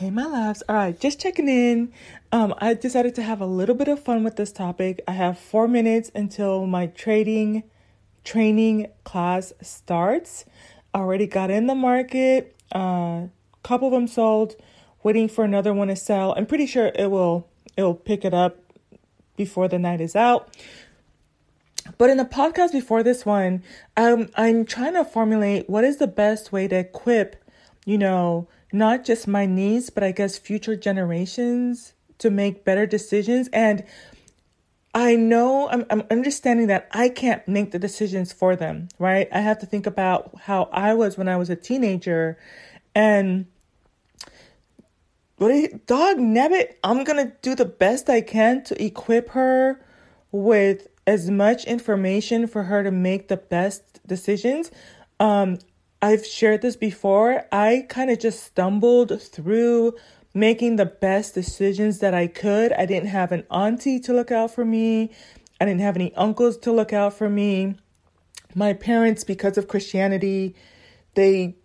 Hey, 0.00 0.08
my 0.08 0.24
loves. 0.24 0.62
All 0.66 0.76
right, 0.76 0.98
just 0.98 1.20
checking 1.20 1.46
in. 1.46 1.92
Um, 2.32 2.54
I 2.56 2.72
decided 2.72 3.14
to 3.16 3.22
have 3.22 3.42
a 3.42 3.46
little 3.46 3.74
bit 3.74 3.86
of 3.86 4.02
fun 4.02 4.24
with 4.24 4.36
this 4.36 4.50
topic. 4.50 5.02
I 5.06 5.12
have 5.12 5.38
four 5.38 5.68
minutes 5.68 6.10
until 6.14 6.64
my 6.64 6.86
trading 6.86 7.64
training 8.24 8.86
class 9.04 9.52
starts. 9.60 10.46
Already 10.94 11.26
got 11.26 11.50
in 11.50 11.66
the 11.66 11.74
market. 11.74 12.56
A 12.72 12.78
uh, 12.78 13.26
couple 13.62 13.88
of 13.88 13.92
them 13.92 14.08
sold. 14.08 14.56
Waiting 15.02 15.28
for 15.28 15.44
another 15.44 15.74
one 15.74 15.88
to 15.88 15.96
sell. 15.96 16.32
I'm 16.34 16.46
pretty 16.46 16.64
sure 16.64 16.90
it 16.94 17.10
will. 17.10 17.46
It 17.76 17.82
will 17.82 17.92
pick 17.92 18.24
it 18.24 18.32
up 18.32 18.56
before 19.36 19.68
the 19.68 19.78
night 19.78 20.00
is 20.00 20.16
out. 20.16 20.48
But 21.98 22.08
in 22.08 22.16
the 22.16 22.24
podcast 22.24 22.72
before 22.72 23.02
this 23.02 23.26
one, 23.26 23.62
um, 23.98 24.30
I'm 24.34 24.64
trying 24.64 24.94
to 24.94 25.04
formulate 25.04 25.68
what 25.68 25.84
is 25.84 25.98
the 25.98 26.06
best 26.06 26.52
way 26.52 26.68
to 26.68 26.76
equip, 26.76 27.44
you 27.84 27.98
know 27.98 28.48
not 28.72 29.04
just 29.04 29.26
my 29.26 29.46
niece, 29.46 29.90
but 29.90 30.02
I 30.02 30.12
guess 30.12 30.38
future 30.38 30.76
generations 30.76 31.94
to 32.18 32.30
make 32.30 32.64
better 32.64 32.86
decisions. 32.86 33.48
And 33.52 33.84
I 34.94 35.16
know 35.16 35.68
I'm, 35.70 35.86
I'm 35.90 36.02
understanding 36.10 36.66
that 36.68 36.88
I 36.92 37.08
can't 37.08 37.46
make 37.46 37.70
the 37.70 37.78
decisions 37.78 38.32
for 38.32 38.56
them, 38.56 38.88
right? 38.98 39.28
I 39.32 39.40
have 39.40 39.58
to 39.60 39.66
think 39.66 39.86
about 39.86 40.32
how 40.42 40.68
I 40.72 40.94
was 40.94 41.16
when 41.16 41.28
I 41.28 41.36
was 41.36 41.50
a 41.50 41.56
teenager 41.56 42.38
and 42.94 43.46
what 45.36 45.86
dog 45.86 46.18
nabbit, 46.18 46.74
I'm 46.84 47.04
gonna 47.04 47.32
do 47.40 47.54
the 47.54 47.64
best 47.64 48.10
I 48.10 48.20
can 48.20 48.62
to 48.64 48.84
equip 48.84 49.30
her 49.30 49.80
with 50.32 50.88
as 51.06 51.30
much 51.30 51.64
information 51.64 52.46
for 52.46 52.64
her 52.64 52.82
to 52.82 52.90
make 52.90 53.28
the 53.28 53.36
best 53.36 54.06
decisions. 54.06 54.70
Um, 55.18 55.58
I've 56.02 56.24
shared 56.24 56.62
this 56.62 56.76
before. 56.76 57.44
I 57.52 57.86
kind 57.88 58.10
of 58.10 58.18
just 58.18 58.42
stumbled 58.42 59.20
through 59.20 59.94
making 60.32 60.76
the 60.76 60.86
best 60.86 61.34
decisions 61.34 61.98
that 61.98 62.14
I 62.14 62.26
could. 62.26 62.72
I 62.72 62.86
didn't 62.86 63.08
have 63.08 63.32
an 63.32 63.44
auntie 63.50 64.00
to 64.00 64.12
look 64.12 64.30
out 64.30 64.52
for 64.52 64.64
me, 64.64 65.10
I 65.60 65.66
didn't 65.66 65.82
have 65.82 65.96
any 65.96 66.14
uncles 66.14 66.56
to 66.58 66.72
look 66.72 66.92
out 66.92 67.12
for 67.12 67.28
me. 67.28 67.74
My 68.54 68.72
parents, 68.72 69.24
because 69.24 69.58
of 69.58 69.68
Christianity, 69.68 70.56
they 71.14 71.56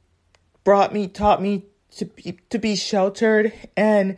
brought 0.66 0.94
me, 0.94 1.08
taught 1.08 1.42
me 1.42 1.66
to 1.92 2.06
be, 2.06 2.38
to 2.50 2.60
be 2.60 2.76
sheltered. 2.76 3.54
And 3.78 4.18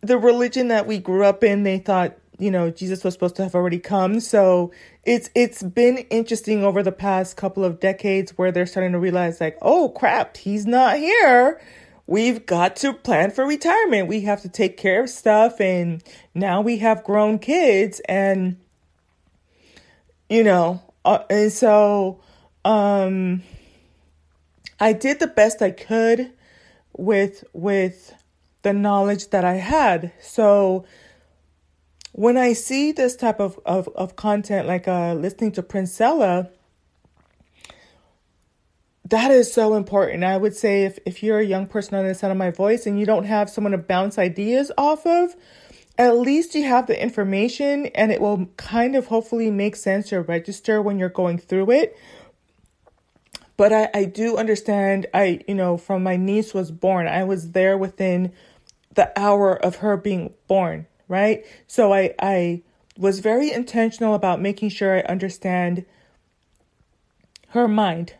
the 0.00 0.16
religion 0.16 0.68
that 0.68 0.86
we 0.86 0.98
grew 0.98 1.24
up 1.24 1.42
in, 1.42 1.64
they 1.64 1.78
thought 1.78 2.16
you 2.40 2.50
know 2.50 2.70
Jesus 2.70 3.04
was 3.04 3.14
supposed 3.14 3.36
to 3.36 3.42
have 3.42 3.54
already 3.54 3.78
come. 3.78 4.18
So 4.20 4.72
it's 5.04 5.30
it's 5.34 5.62
been 5.62 5.98
interesting 6.10 6.64
over 6.64 6.82
the 6.82 6.92
past 6.92 7.36
couple 7.36 7.64
of 7.64 7.80
decades 7.80 8.32
where 8.36 8.50
they're 8.50 8.66
starting 8.66 8.92
to 8.92 8.98
realize 8.98 9.40
like, 9.40 9.58
oh 9.62 9.90
crap, 9.90 10.36
he's 10.36 10.66
not 10.66 10.96
here. 10.96 11.60
We've 12.06 12.44
got 12.44 12.74
to 12.76 12.92
plan 12.92 13.30
for 13.30 13.46
retirement. 13.46 14.08
We 14.08 14.22
have 14.22 14.42
to 14.42 14.48
take 14.48 14.76
care 14.76 15.04
of 15.04 15.10
stuff 15.10 15.60
and 15.60 16.02
now 16.34 16.60
we 16.60 16.78
have 16.78 17.04
grown 17.04 17.38
kids 17.38 18.00
and 18.08 18.56
you 20.28 20.42
know, 20.42 20.82
uh, 21.04 21.20
and 21.28 21.52
so 21.52 22.20
um 22.64 23.42
I 24.80 24.94
did 24.94 25.20
the 25.20 25.26
best 25.26 25.60
I 25.60 25.70
could 25.70 26.32
with 26.96 27.44
with 27.52 28.14
the 28.62 28.72
knowledge 28.72 29.28
that 29.28 29.44
I 29.44 29.54
had. 29.54 30.12
So 30.20 30.84
when 32.12 32.36
I 32.36 32.52
see 32.52 32.92
this 32.92 33.16
type 33.16 33.40
of, 33.40 33.58
of, 33.64 33.88
of 33.94 34.16
content, 34.16 34.66
like 34.66 34.88
uh, 34.88 35.14
listening 35.14 35.52
to 35.52 35.62
Princella, 35.62 36.50
that 39.08 39.30
is 39.30 39.52
so 39.52 39.74
important. 39.74 40.24
I 40.24 40.36
would 40.36 40.56
say 40.56 40.84
if, 40.84 40.98
if 41.06 41.22
you're 41.22 41.38
a 41.38 41.44
young 41.44 41.66
person 41.66 41.96
on 41.96 42.06
the 42.06 42.14
sound 42.14 42.32
of 42.32 42.38
my 42.38 42.50
voice 42.50 42.86
and 42.86 42.98
you 42.98 43.06
don't 43.06 43.24
have 43.24 43.50
someone 43.50 43.72
to 43.72 43.78
bounce 43.78 44.18
ideas 44.18 44.72
off 44.76 45.06
of, 45.06 45.36
at 45.98 46.16
least 46.16 46.54
you 46.54 46.64
have 46.64 46.86
the 46.86 47.00
information 47.00 47.86
and 47.86 48.10
it 48.10 48.20
will 48.20 48.46
kind 48.56 48.96
of 48.96 49.06
hopefully 49.06 49.50
make 49.50 49.76
sense 49.76 50.12
or 50.12 50.22
register 50.22 50.80
when 50.80 50.98
you're 50.98 51.08
going 51.08 51.38
through 51.38 51.70
it. 51.70 51.96
But 53.56 53.72
I, 53.72 53.90
I 53.92 54.04
do 54.04 54.36
understand 54.36 55.06
I, 55.12 55.40
you 55.46 55.54
know, 55.54 55.76
from 55.76 56.02
my 56.02 56.16
niece 56.16 56.54
was 56.54 56.70
born, 56.70 57.06
I 57.06 57.24
was 57.24 57.50
there 57.50 57.76
within 57.76 58.32
the 58.94 59.12
hour 59.18 59.54
of 59.54 59.76
her 59.76 59.96
being 59.96 60.32
born 60.48 60.86
right? 61.10 61.44
So 61.66 61.92
I, 61.92 62.14
I 62.20 62.62
was 62.96 63.18
very 63.18 63.52
intentional 63.52 64.14
about 64.14 64.40
making 64.40 64.70
sure 64.70 64.96
I 64.96 65.00
understand 65.00 65.84
her 67.48 67.66
mind 67.66 68.14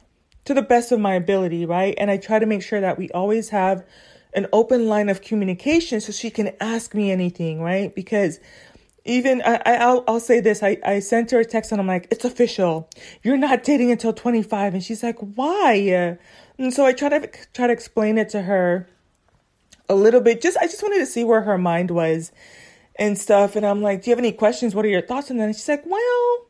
to 0.45 0.53
the 0.53 0.63
best 0.63 0.91
of 0.91 0.99
my 0.99 1.15
ability, 1.15 1.65
right? 1.65 1.95
And 1.97 2.11
I 2.11 2.17
try 2.17 2.41
to 2.41 2.47
make 2.47 2.63
sure 2.63 2.81
that 2.81 2.99
we 2.99 3.09
always 3.11 3.51
have 3.51 3.87
an 4.35 4.49
open 4.53 4.89
line 4.89 5.09
of 5.09 5.23
communication 5.23 6.01
so 6.01 6.13
she 6.13 6.31
can 6.31 6.53
ask 6.61 6.93
me 6.93 7.11
anything, 7.11 7.63
right? 7.63 7.95
Because 7.95 8.41
even 9.05 9.41
I, 9.43 9.61
I'll 9.65 10.05
I'll 10.07 10.21
say 10.21 10.41
this. 10.41 10.63
I, 10.63 10.77
I 10.85 10.99
sent 10.99 11.31
her 11.31 11.41
a 11.41 11.45
text 11.45 11.73
and 11.73 11.81
I'm 11.81 11.87
like, 11.87 12.09
it's 12.11 12.25
official. 12.25 12.89
You're 13.23 13.37
not 13.37 13.63
dating 13.63 13.91
until 13.91 14.13
25. 14.13 14.75
And 14.75 14.83
she's 14.83 15.03
like, 15.03 15.19
why? 15.19 16.19
And 16.59 16.75
so 16.75 16.85
I 16.85 16.93
try 16.93 17.09
to 17.09 17.31
try 17.55 17.67
to 17.67 17.73
explain 17.73 18.19
it 18.19 18.29
to 18.31 18.43
her 18.43 18.89
a 19.89 19.95
little 19.95 20.21
bit. 20.21 20.41
Just 20.41 20.57
I 20.59 20.67
just 20.67 20.83
wanted 20.83 20.99
to 20.99 21.07
see 21.07 21.25
where 21.25 21.43
her 21.43 21.59
mind 21.59 21.91
was 21.91 22.33
and 23.01 23.19
stuff. 23.19 23.57
And 23.57 23.67
I'm 23.67 23.83
like, 23.83 24.03
Do 24.03 24.11
you 24.11 24.13
have 24.13 24.21
any 24.21 24.31
questions? 24.31 24.75
What 24.75 24.85
are 24.85 24.89
your 24.89 25.01
thoughts? 25.03 25.31
And 25.31 25.41
then 25.41 25.53
she's 25.53 25.69
like, 25.69 25.85
Well, 25.85 26.47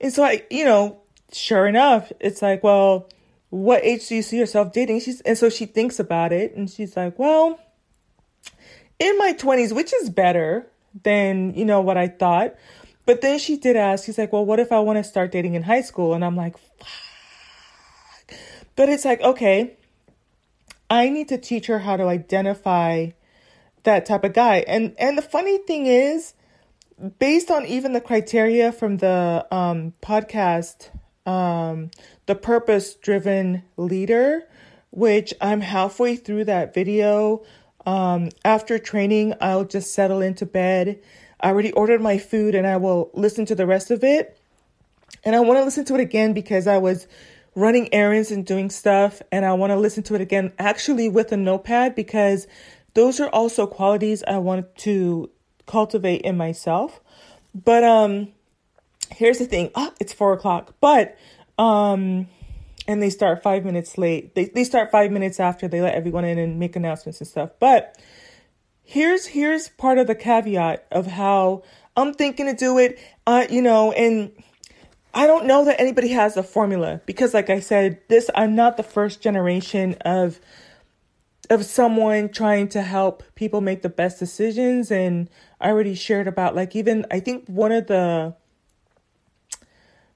and 0.00 0.12
so 0.12 0.24
I, 0.24 0.42
you 0.50 0.64
know, 0.64 0.98
sure 1.32 1.66
enough, 1.68 2.10
it's 2.18 2.42
like, 2.42 2.64
Well, 2.64 3.08
what 3.50 3.84
age 3.84 4.08
do 4.08 4.16
you 4.16 4.22
see 4.22 4.38
yourself 4.38 4.72
dating? 4.72 5.00
She's, 5.00 5.20
and 5.20 5.38
so 5.38 5.48
she 5.48 5.66
thinks 5.66 6.00
about 6.00 6.32
it 6.32 6.56
and 6.56 6.68
she's 6.68 6.96
like, 6.96 7.18
Well, 7.18 7.60
in 8.98 9.16
my 9.18 9.34
20s, 9.34 9.72
which 9.72 9.92
is 9.94 10.10
better 10.10 10.66
than, 11.04 11.54
you 11.54 11.66
know, 11.66 11.82
what 11.82 11.98
I 11.98 12.08
thought. 12.08 12.54
But 13.04 13.20
then 13.20 13.38
she 13.38 13.56
did 13.56 13.76
ask, 13.76 14.06
she's 14.06 14.18
like, 14.18 14.32
Well, 14.32 14.44
what 14.44 14.58
if 14.58 14.72
I 14.72 14.80
want 14.80 14.96
to 14.96 15.04
start 15.04 15.30
dating 15.30 15.54
in 15.54 15.62
high 15.62 15.82
school? 15.82 16.14
And 16.14 16.24
I'm 16.24 16.34
like, 16.34 16.56
Fuck. 16.58 16.88
But 18.74 18.88
it's 18.90 19.04
like, 19.06 19.20
okay, 19.22 19.76
I 20.90 21.08
need 21.08 21.28
to 21.28 21.38
teach 21.38 21.66
her 21.66 21.78
how 21.78 21.96
to 21.96 22.04
identify 22.04 23.10
that 23.86 24.04
type 24.06 24.22
of 24.24 24.34
guy. 24.34 24.58
And 24.68 24.94
and 24.98 25.16
the 25.16 25.22
funny 25.22 25.58
thing 25.58 25.86
is, 25.86 26.34
based 27.18 27.50
on 27.50 27.64
even 27.66 27.92
the 27.92 28.00
criteria 28.00 28.70
from 28.70 28.98
the 28.98 29.46
um, 29.50 29.94
podcast, 30.02 30.90
um, 31.26 31.90
the 32.26 32.34
purpose 32.34 32.94
driven 32.94 33.62
leader, 33.76 34.46
which 34.90 35.32
I'm 35.40 35.62
halfway 35.62 36.16
through 36.16 36.44
that 36.44 36.74
video. 36.74 37.44
Um, 37.86 38.30
after 38.44 38.78
training, 38.78 39.34
I'll 39.40 39.64
just 39.64 39.94
settle 39.94 40.20
into 40.20 40.44
bed. 40.44 41.00
I 41.40 41.48
already 41.50 41.72
ordered 41.72 42.00
my 42.00 42.18
food 42.18 42.54
and 42.54 42.66
I 42.66 42.76
will 42.76 43.10
listen 43.14 43.46
to 43.46 43.54
the 43.54 43.66
rest 43.66 43.90
of 43.90 44.02
it. 44.02 44.38
And 45.24 45.36
I 45.36 45.40
want 45.40 45.58
to 45.58 45.64
listen 45.64 45.84
to 45.86 45.94
it 45.94 46.00
again 46.00 46.32
because 46.32 46.66
I 46.66 46.78
was 46.78 47.06
running 47.54 47.92
errands 47.92 48.30
and 48.30 48.44
doing 48.44 48.70
stuff 48.70 49.22
and 49.32 49.44
I 49.44 49.52
want 49.54 49.70
to 49.70 49.76
listen 49.76 50.02
to 50.04 50.14
it 50.14 50.20
again 50.20 50.52
actually 50.58 51.08
with 51.08 51.32
a 51.32 51.36
notepad 51.36 51.94
because 51.94 52.46
those 52.96 53.20
are 53.20 53.28
also 53.28 53.66
qualities 53.66 54.24
I 54.26 54.38
want 54.38 54.74
to 54.78 55.30
cultivate 55.66 56.22
in 56.22 56.36
myself. 56.36 57.00
But 57.54 57.84
um 57.84 58.32
here's 59.10 59.38
the 59.38 59.44
thing. 59.44 59.70
Oh, 59.74 59.92
it's 60.00 60.12
four 60.12 60.32
o'clock. 60.32 60.74
But 60.80 61.16
um 61.58 62.26
and 62.88 63.02
they 63.02 63.10
start 63.10 63.42
five 63.42 63.64
minutes 63.64 63.98
late. 63.98 64.34
They 64.34 64.46
they 64.46 64.64
start 64.64 64.90
five 64.90 65.12
minutes 65.12 65.38
after 65.38 65.68
they 65.68 65.80
let 65.80 65.94
everyone 65.94 66.24
in 66.24 66.38
and 66.38 66.58
make 66.58 66.74
announcements 66.74 67.20
and 67.20 67.28
stuff. 67.28 67.50
But 67.60 67.98
here's 68.82 69.26
here's 69.26 69.68
part 69.68 69.98
of 69.98 70.06
the 70.06 70.14
caveat 70.14 70.86
of 70.90 71.06
how 71.06 71.64
I'm 71.96 72.14
thinking 72.14 72.46
to 72.46 72.54
do 72.54 72.78
it. 72.78 72.98
Uh, 73.26 73.46
you 73.50 73.60
know, 73.60 73.92
and 73.92 74.32
I 75.12 75.26
don't 75.26 75.46
know 75.46 75.66
that 75.66 75.78
anybody 75.78 76.08
has 76.08 76.38
a 76.38 76.42
formula 76.42 77.02
because 77.04 77.34
like 77.34 77.50
I 77.50 77.60
said, 77.60 78.00
this 78.08 78.30
I'm 78.34 78.54
not 78.54 78.78
the 78.78 78.82
first 78.82 79.20
generation 79.20 79.96
of 80.02 80.40
of 81.50 81.64
someone 81.64 82.28
trying 82.28 82.68
to 82.68 82.82
help 82.82 83.22
people 83.34 83.60
make 83.60 83.82
the 83.82 83.88
best 83.88 84.18
decisions 84.18 84.90
and 84.90 85.28
I 85.60 85.70
already 85.70 85.94
shared 85.94 86.26
about 86.26 86.54
like 86.54 86.76
even 86.76 87.06
I 87.10 87.20
think 87.20 87.46
one 87.48 87.72
of 87.72 87.86
the 87.86 88.34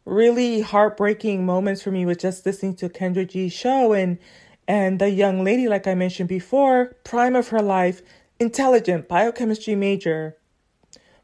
really 0.05 0.61
heartbreaking 0.61 1.47
moments 1.47 1.83
for 1.83 1.91
me 1.91 2.05
was 2.05 2.17
just 2.17 2.45
listening 2.45 2.75
to 2.77 2.89
Kendra 2.89 3.29
G's 3.29 3.53
show 3.53 3.93
and 3.93 4.19
and 4.67 5.01
the 5.01 5.11
young 5.11 5.43
lady 5.43 5.69
like 5.69 5.87
I 5.87 5.95
mentioned 5.95 6.29
before, 6.29 6.97
prime 7.03 7.35
of 7.35 7.49
her 7.49 7.63
life, 7.63 8.03
intelligent, 8.39 9.09
biochemistry 9.09 9.75
major. 9.75 10.37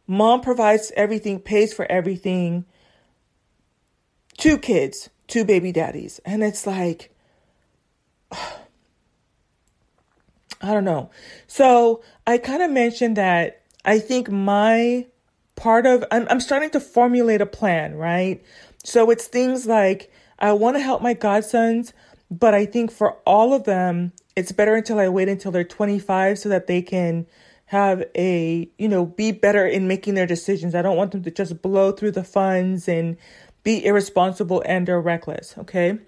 Mom 0.07 0.41
provides 0.41 0.93
everything, 0.97 1.41
pays 1.41 1.73
for 1.73 1.91
everything. 1.91 2.65
Two 4.37 4.59
kids, 4.59 5.11
two 5.27 5.45
baby 5.45 5.73
daddies. 5.73 6.21
And 6.25 6.43
it's 6.43 6.67
like 6.67 7.15
I 10.61 10.73
don't 10.73 10.85
know. 10.85 11.11
So 11.47 12.03
I 12.27 12.39
kind 12.39 12.63
of 12.63 12.71
mentioned 12.71 13.17
that 13.17 13.63
I 13.85 13.99
think 13.99 14.31
my 14.31 15.07
part 15.55 15.87
of 15.87 16.05
I'm, 16.11 16.27
I'm 16.31 16.41
starting 16.41 16.71
to 16.71 16.81
formulate 16.81 17.41
a 17.41 17.47
plan, 17.47 17.95
right? 17.95 18.43
So 18.85 19.11
it's 19.11 19.27
things 19.27 19.67
like 19.67 20.13
I 20.39 20.53
want 20.53 20.77
to 20.77 20.81
help 20.81 21.03
my 21.03 21.15
godsons, 21.15 21.93
but 22.31 22.55
I 22.55 22.67
think 22.67 22.91
for 22.91 23.13
all 23.27 23.53
of 23.53 23.65
them, 23.65 24.13
it's 24.35 24.53
better 24.53 24.75
until 24.75 24.99
I 24.99 25.09
wait 25.09 25.29
until 25.29 25.51
they're 25.51 25.65
25 25.65 26.39
so 26.39 26.49
that 26.49 26.67
they 26.67 26.83
can 26.83 27.27
have 27.67 28.05
a, 28.15 28.69
you 28.79 28.89
know, 28.89 29.07
be 29.07 29.33
better 29.33 29.67
in 29.67 29.89
making 29.89 30.15
their 30.15 30.27
decisions. 30.27 30.75
I 30.75 30.83
don't 30.83 30.97
want 30.97 31.13
them 31.13 31.23
to 31.25 31.31
just 31.31 31.61
blow 31.63 31.91
through 31.91 32.13
the 32.13 32.23
funds 32.23 32.87
and 32.87 33.17
be 33.65 33.85
irresponsible 33.85 34.63
and 34.67 34.89
or 34.89 35.01
reckless, 35.01 35.57
okay? 35.59 35.99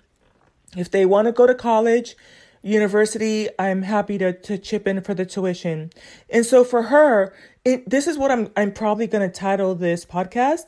If 0.77 0.91
they 0.91 1.05
want 1.06 1.27
to 1.27 1.33
go 1.33 1.47
to 1.47 1.55
college, 1.55 2.15
university, 2.62 3.49
I'm 3.58 3.82
happy 3.82 4.19
to 4.19 4.32
to 4.32 4.58
chip 4.58 4.87
in 4.87 5.00
for 5.02 5.14
the 5.14 5.26
tuition. 5.26 5.90
And 6.31 6.44
so 6.44 6.64
for 6.64 6.84
her, 6.84 7.34
it, 7.64 7.88
this 7.88 8.06
is 8.06 8.19
what 8.19 8.31
I'm 8.31 8.50
I'm 8.56 8.72
probably 8.72 9.06
going 9.06 9.28
to 9.28 9.34
title 9.34 9.75
this 9.75 10.05
podcast. 10.05 10.66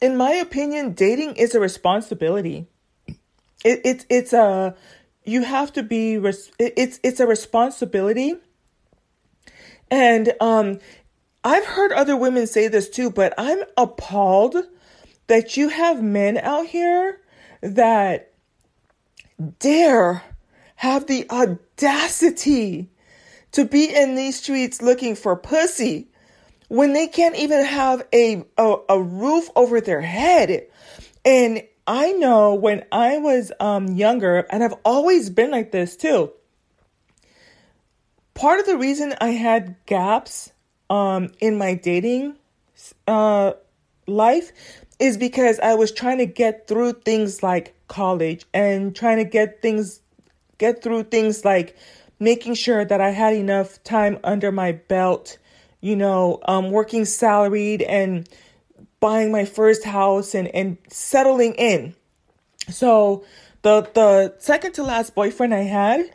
In 0.00 0.16
my 0.16 0.32
opinion, 0.32 0.92
dating 0.92 1.36
is 1.36 1.54
a 1.54 1.60
responsibility. 1.60 2.66
It, 3.64 3.80
it's 3.84 4.06
it's 4.08 4.32
a 4.32 4.74
you 5.24 5.44
have 5.44 5.72
to 5.74 5.82
be 5.82 6.18
res- 6.18 6.50
it, 6.58 6.74
it's 6.76 7.00
it's 7.02 7.20
a 7.20 7.26
responsibility. 7.26 8.34
And 9.90 10.32
um 10.40 10.78
I've 11.44 11.66
heard 11.66 11.92
other 11.92 12.16
women 12.16 12.46
say 12.46 12.68
this 12.68 12.88
too, 12.88 13.10
but 13.10 13.34
I'm 13.36 13.62
appalled 13.76 14.56
that 15.26 15.56
you 15.56 15.68
have 15.70 16.02
men 16.02 16.38
out 16.38 16.66
here 16.66 17.20
that 17.62 18.31
dare 19.58 20.22
have 20.76 21.06
the 21.06 21.28
audacity 21.30 22.90
to 23.52 23.64
be 23.64 23.94
in 23.94 24.14
these 24.14 24.38
streets 24.38 24.82
looking 24.82 25.14
for 25.14 25.36
pussy 25.36 26.08
when 26.68 26.94
they 26.94 27.06
can't 27.06 27.36
even 27.36 27.64
have 27.64 28.02
a, 28.12 28.44
a, 28.56 28.76
a 28.88 29.00
roof 29.00 29.48
over 29.54 29.80
their 29.80 30.00
head. 30.00 30.66
And 31.24 31.62
I 31.86 32.12
know 32.12 32.54
when 32.54 32.84
I 32.90 33.18
was 33.18 33.52
um, 33.60 33.88
younger, 33.88 34.46
and 34.50 34.64
I've 34.64 34.74
always 34.84 35.30
been 35.30 35.50
like 35.50 35.72
this 35.72 35.96
too. 35.96 36.32
Part 38.34 38.60
of 38.60 38.66
the 38.66 38.78
reason 38.78 39.14
I 39.20 39.30
had 39.30 39.76
gaps 39.86 40.52
um, 40.88 41.30
in 41.40 41.58
my 41.58 41.74
dating 41.74 42.36
uh, 43.06 43.52
life 44.06 44.52
is 44.98 45.16
because 45.16 45.58
I 45.60 45.74
was 45.74 45.92
trying 45.92 46.18
to 46.18 46.26
get 46.26 46.68
through 46.68 46.92
things 47.04 47.42
like 47.42 47.74
college 47.92 48.46
and 48.54 48.96
trying 48.96 49.18
to 49.18 49.24
get 49.24 49.60
things 49.60 50.00
get 50.56 50.82
through 50.82 51.02
things 51.04 51.44
like 51.44 51.76
making 52.18 52.54
sure 52.54 52.84
that 52.84 53.00
I 53.00 53.10
had 53.10 53.34
enough 53.34 53.82
time 53.82 54.18
under 54.24 54.50
my 54.52 54.72
belt, 54.72 55.38
you 55.80 55.96
know, 55.96 56.40
um, 56.46 56.70
working 56.70 57.04
salaried 57.04 57.82
and 57.82 58.28
buying 59.00 59.30
my 59.30 59.44
first 59.44 59.84
house 59.84 60.34
and, 60.34 60.48
and 60.48 60.78
settling 60.88 61.54
in. 61.54 61.94
So 62.70 63.24
the 63.62 63.90
the 63.92 64.34
second 64.38 64.72
to 64.74 64.84
last 64.84 65.14
boyfriend 65.14 65.52
I 65.52 65.64
had, 65.64 66.08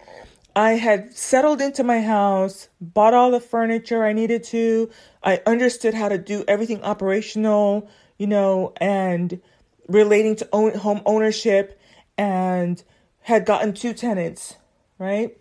I 0.56 0.72
had 0.72 1.14
settled 1.14 1.62
into 1.62 1.84
my 1.84 2.02
house, 2.02 2.70
bought 2.82 3.14
all 3.14 3.30
the 3.30 3.40
furniture 3.40 4.04
I 4.04 4.14
needed 4.14 4.44
to. 4.46 4.90
I 5.22 5.42
understood 5.46 5.94
how 5.94 6.10
to 6.10 6.18
do 6.18 6.44
everything 6.48 6.82
operational, 6.84 7.90
you 8.18 8.28
know, 8.28 8.74
and 8.78 9.42
relating 9.88 10.36
to 10.38 10.50
own, 10.52 10.76
home 10.76 11.02
ownership 11.06 11.80
and 12.18 12.84
had 13.22 13.46
gotten 13.46 13.74
two 13.74 13.94
tenants, 13.94 14.56
right? 15.00 15.38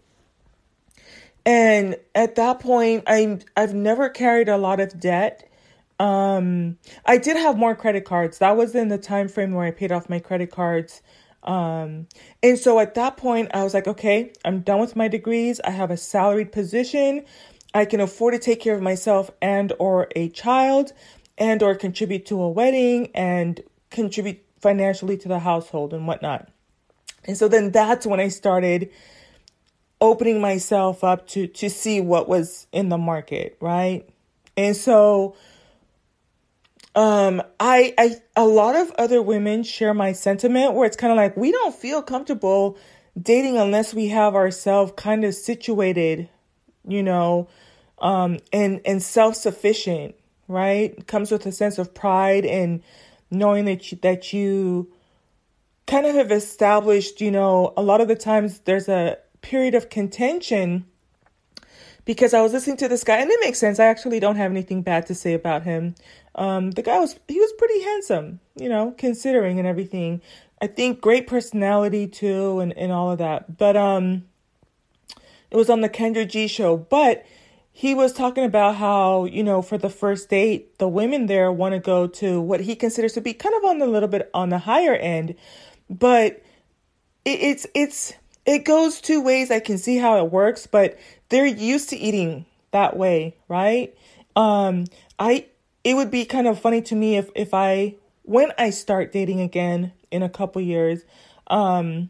And 1.44 1.96
at 2.14 2.34
that 2.34 2.58
point, 2.58 3.04
I 3.06 3.38
I've 3.56 3.74
never 3.74 4.08
carried 4.08 4.48
a 4.48 4.56
lot 4.58 4.80
of 4.80 4.98
debt. 4.98 5.48
Um, 5.98 6.78
I 7.04 7.18
did 7.18 7.36
have 7.36 7.56
more 7.56 7.74
credit 7.76 8.04
cards. 8.04 8.38
That 8.38 8.56
was 8.56 8.74
in 8.74 8.88
the 8.88 8.98
time 8.98 9.28
frame 9.28 9.54
where 9.54 9.64
I 9.64 9.70
paid 9.70 9.92
off 9.92 10.08
my 10.08 10.18
credit 10.18 10.50
cards. 10.50 11.00
Um, 11.44 12.08
and 12.42 12.58
so 12.58 12.80
at 12.80 12.94
that 12.94 13.16
point, 13.16 13.52
I 13.54 13.62
was 13.62 13.72
like, 13.72 13.86
okay, 13.86 14.32
I'm 14.44 14.60
done 14.60 14.80
with 14.80 14.96
my 14.96 15.06
degrees. 15.06 15.60
I 15.64 15.70
have 15.70 15.92
a 15.92 15.96
salaried 15.96 16.50
position. 16.50 17.24
I 17.72 17.84
can 17.84 18.00
afford 18.00 18.34
to 18.34 18.40
take 18.40 18.60
care 18.60 18.74
of 18.74 18.82
myself 18.82 19.30
and 19.40 19.72
or 19.78 20.08
a 20.16 20.28
child 20.30 20.92
and 21.38 21.62
or 21.62 21.74
contribute 21.74 22.26
to 22.26 22.40
a 22.42 22.48
wedding 22.48 23.10
and 23.14 23.60
contribute 23.90 24.44
financially 24.60 25.16
to 25.18 25.28
the 25.28 25.38
household 25.38 25.92
and 25.92 26.06
whatnot. 26.06 26.48
And 27.24 27.36
so 27.36 27.48
then 27.48 27.70
that's 27.70 28.06
when 28.06 28.20
I 28.20 28.28
started 28.28 28.90
opening 30.00 30.40
myself 30.40 31.02
up 31.02 31.26
to 31.28 31.46
to 31.46 31.70
see 31.70 32.00
what 32.00 32.28
was 32.28 32.66
in 32.72 32.88
the 32.88 32.98
market, 32.98 33.56
right? 33.60 34.08
And 34.56 34.76
so 34.76 35.36
um 36.94 37.42
I 37.58 37.94
I 37.98 38.16
a 38.36 38.44
lot 38.44 38.76
of 38.76 38.90
other 38.92 39.22
women 39.22 39.62
share 39.62 39.94
my 39.94 40.12
sentiment 40.12 40.74
where 40.74 40.86
it's 40.86 40.96
kind 40.96 41.12
of 41.12 41.16
like 41.16 41.36
we 41.36 41.50
don't 41.50 41.74
feel 41.74 42.02
comfortable 42.02 42.78
dating 43.20 43.56
unless 43.56 43.94
we 43.94 44.08
have 44.08 44.34
ourselves 44.34 44.92
kind 44.96 45.24
of 45.24 45.34
situated, 45.34 46.28
you 46.86 47.02
know, 47.02 47.48
um 47.98 48.38
and 48.52 48.80
and 48.84 49.02
self-sufficient 49.02 50.14
right? 50.48 51.06
comes 51.06 51.30
with 51.30 51.46
a 51.46 51.52
sense 51.52 51.78
of 51.78 51.94
pride 51.94 52.44
and 52.44 52.82
knowing 53.30 53.64
that 53.66 53.90
you, 53.90 53.98
that 54.02 54.32
you 54.32 54.92
kind 55.86 56.06
of 56.06 56.14
have 56.14 56.32
established, 56.32 57.20
you 57.20 57.30
know, 57.30 57.72
a 57.76 57.82
lot 57.82 58.00
of 58.00 58.08
the 58.08 58.16
times 58.16 58.60
there's 58.60 58.88
a 58.88 59.18
period 59.40 59.74
of 59.74 59.88
contention 59.88 60.84
because 62.04 62.34
I 62.34 62.40
was 62.40 62.52
listening 62.52 62.76
to 62.78 62.88
this 62.88 63.04
guy 63.04 63.18
and 63.18 63.30
it 63.30 63.40
makes 63.42 63.58
sense. 63.58 63.78
I 63.78 63.86
actually 63.86 64.20
don't 64.20 64.36
have 64.36 64.50
anything 64.50 64.82
bad 64.82 65.06
to 65.06 65.14
say 65.14 65.34
about 65.34 65.62
him. 65.62 65.94
Um, 66.34 66.72
the 66.72 66.82
guy 66.82 66.98
was 66.98 67.18
he 67.28 67.38
was 67.38 67.52
pretty 67.58 67.82
handsome, 67.82 68.40
you 68.56 68.68
know, 68.68 68.94
considering 68.96 69.58
and 69.58 69.66
everything. 69.66 70.20
I 70.60 70.66
think 70.66 71.00
great 71.00 71.26
personality 71.26 72.06
too 72.06 72.60
and, 72.60 72.72
and 72.76 72.92
all 72.92 73.10
of 73.10 73.18
that. 73.18 73.56
But 73.58 73.76
um 73.76 74.24
it 75.50 75.56
was 75.56 75.70
on 75.70 75.80
the 75.80 75.88
Kendra 75.88 76.28
G 76.28 76.48
show. 76.48 76.76
But 76.76 77.24
he 77.78 77.94
was 77.94 78.14
talking 78.14 78.42
about 78.42 78.76
how, 78.76 79.26
you 79.26 79.44
know, 79.44 79.60
for 79.60 79.76
the 79.76 79.90
first 79.90 80.30
date, 80.30 80.78
the 80.78 80.88
women 80.88 81.26
there 81.26 81.52
want 81.52 81.74
to 81.74 81.78
go 81.78 82.06
to 82.06 82.40
what 82.40 82.60
he 82.60 82.74
considers 82.74 83.12
to 83.12 83.20
be 83.20 83.34
kind 83.34 83.54
of 83.54 83.66
on 83.66 83.80
the 83.80 83.86
little 83.86 84.08
bit 84.08 84.30
on 84.32 84.48
the 84.48 84.56
higher 84.56 84.94
end. 84.94 85.34
But 85.90 86.42
it, 87.26 87.38
it's, 87.38 87.66
it's, 87.74 88.14
it 88.46 88.64
goes 88.64 89.02
two 89.02 89.20
ways. 89.20 89.50
I 89.50 89.60
can 89.60 89.76
see 89.76 89.98
how 89.98 90.16
it 90.24 90.32
works, 90.32 90.66
but 90.66 90.98
they're 91.28 91.44
used 91.44 91.90
to 91.90 91.98
eating 91.98 92.46
that 92.70 92.96
way, 92.96 93.36
right? 93.46 93.94
Um, 94.34 94.86
I, 95.18 95.44
it 95.84 95.96
would 95.96 96.10
be 96.10 96.24
kind 96.24 96.46
of 96.46 96.58
funny 96.58 96.80
to 96.80 96.94
me 96.94 97.18
if, 97.18 97.28
if 97.34 97.52
I, 97.52 97.96
when 98.22 98.52
I 98.56 98.70
start 98.70 99.12
dating 99.12 99.42
again 99.42 99.92
in 100.10 100.22
a 100.22 100.30
couple 100.30 100.62
years, 100.62 101.02
um, 101.48 102.08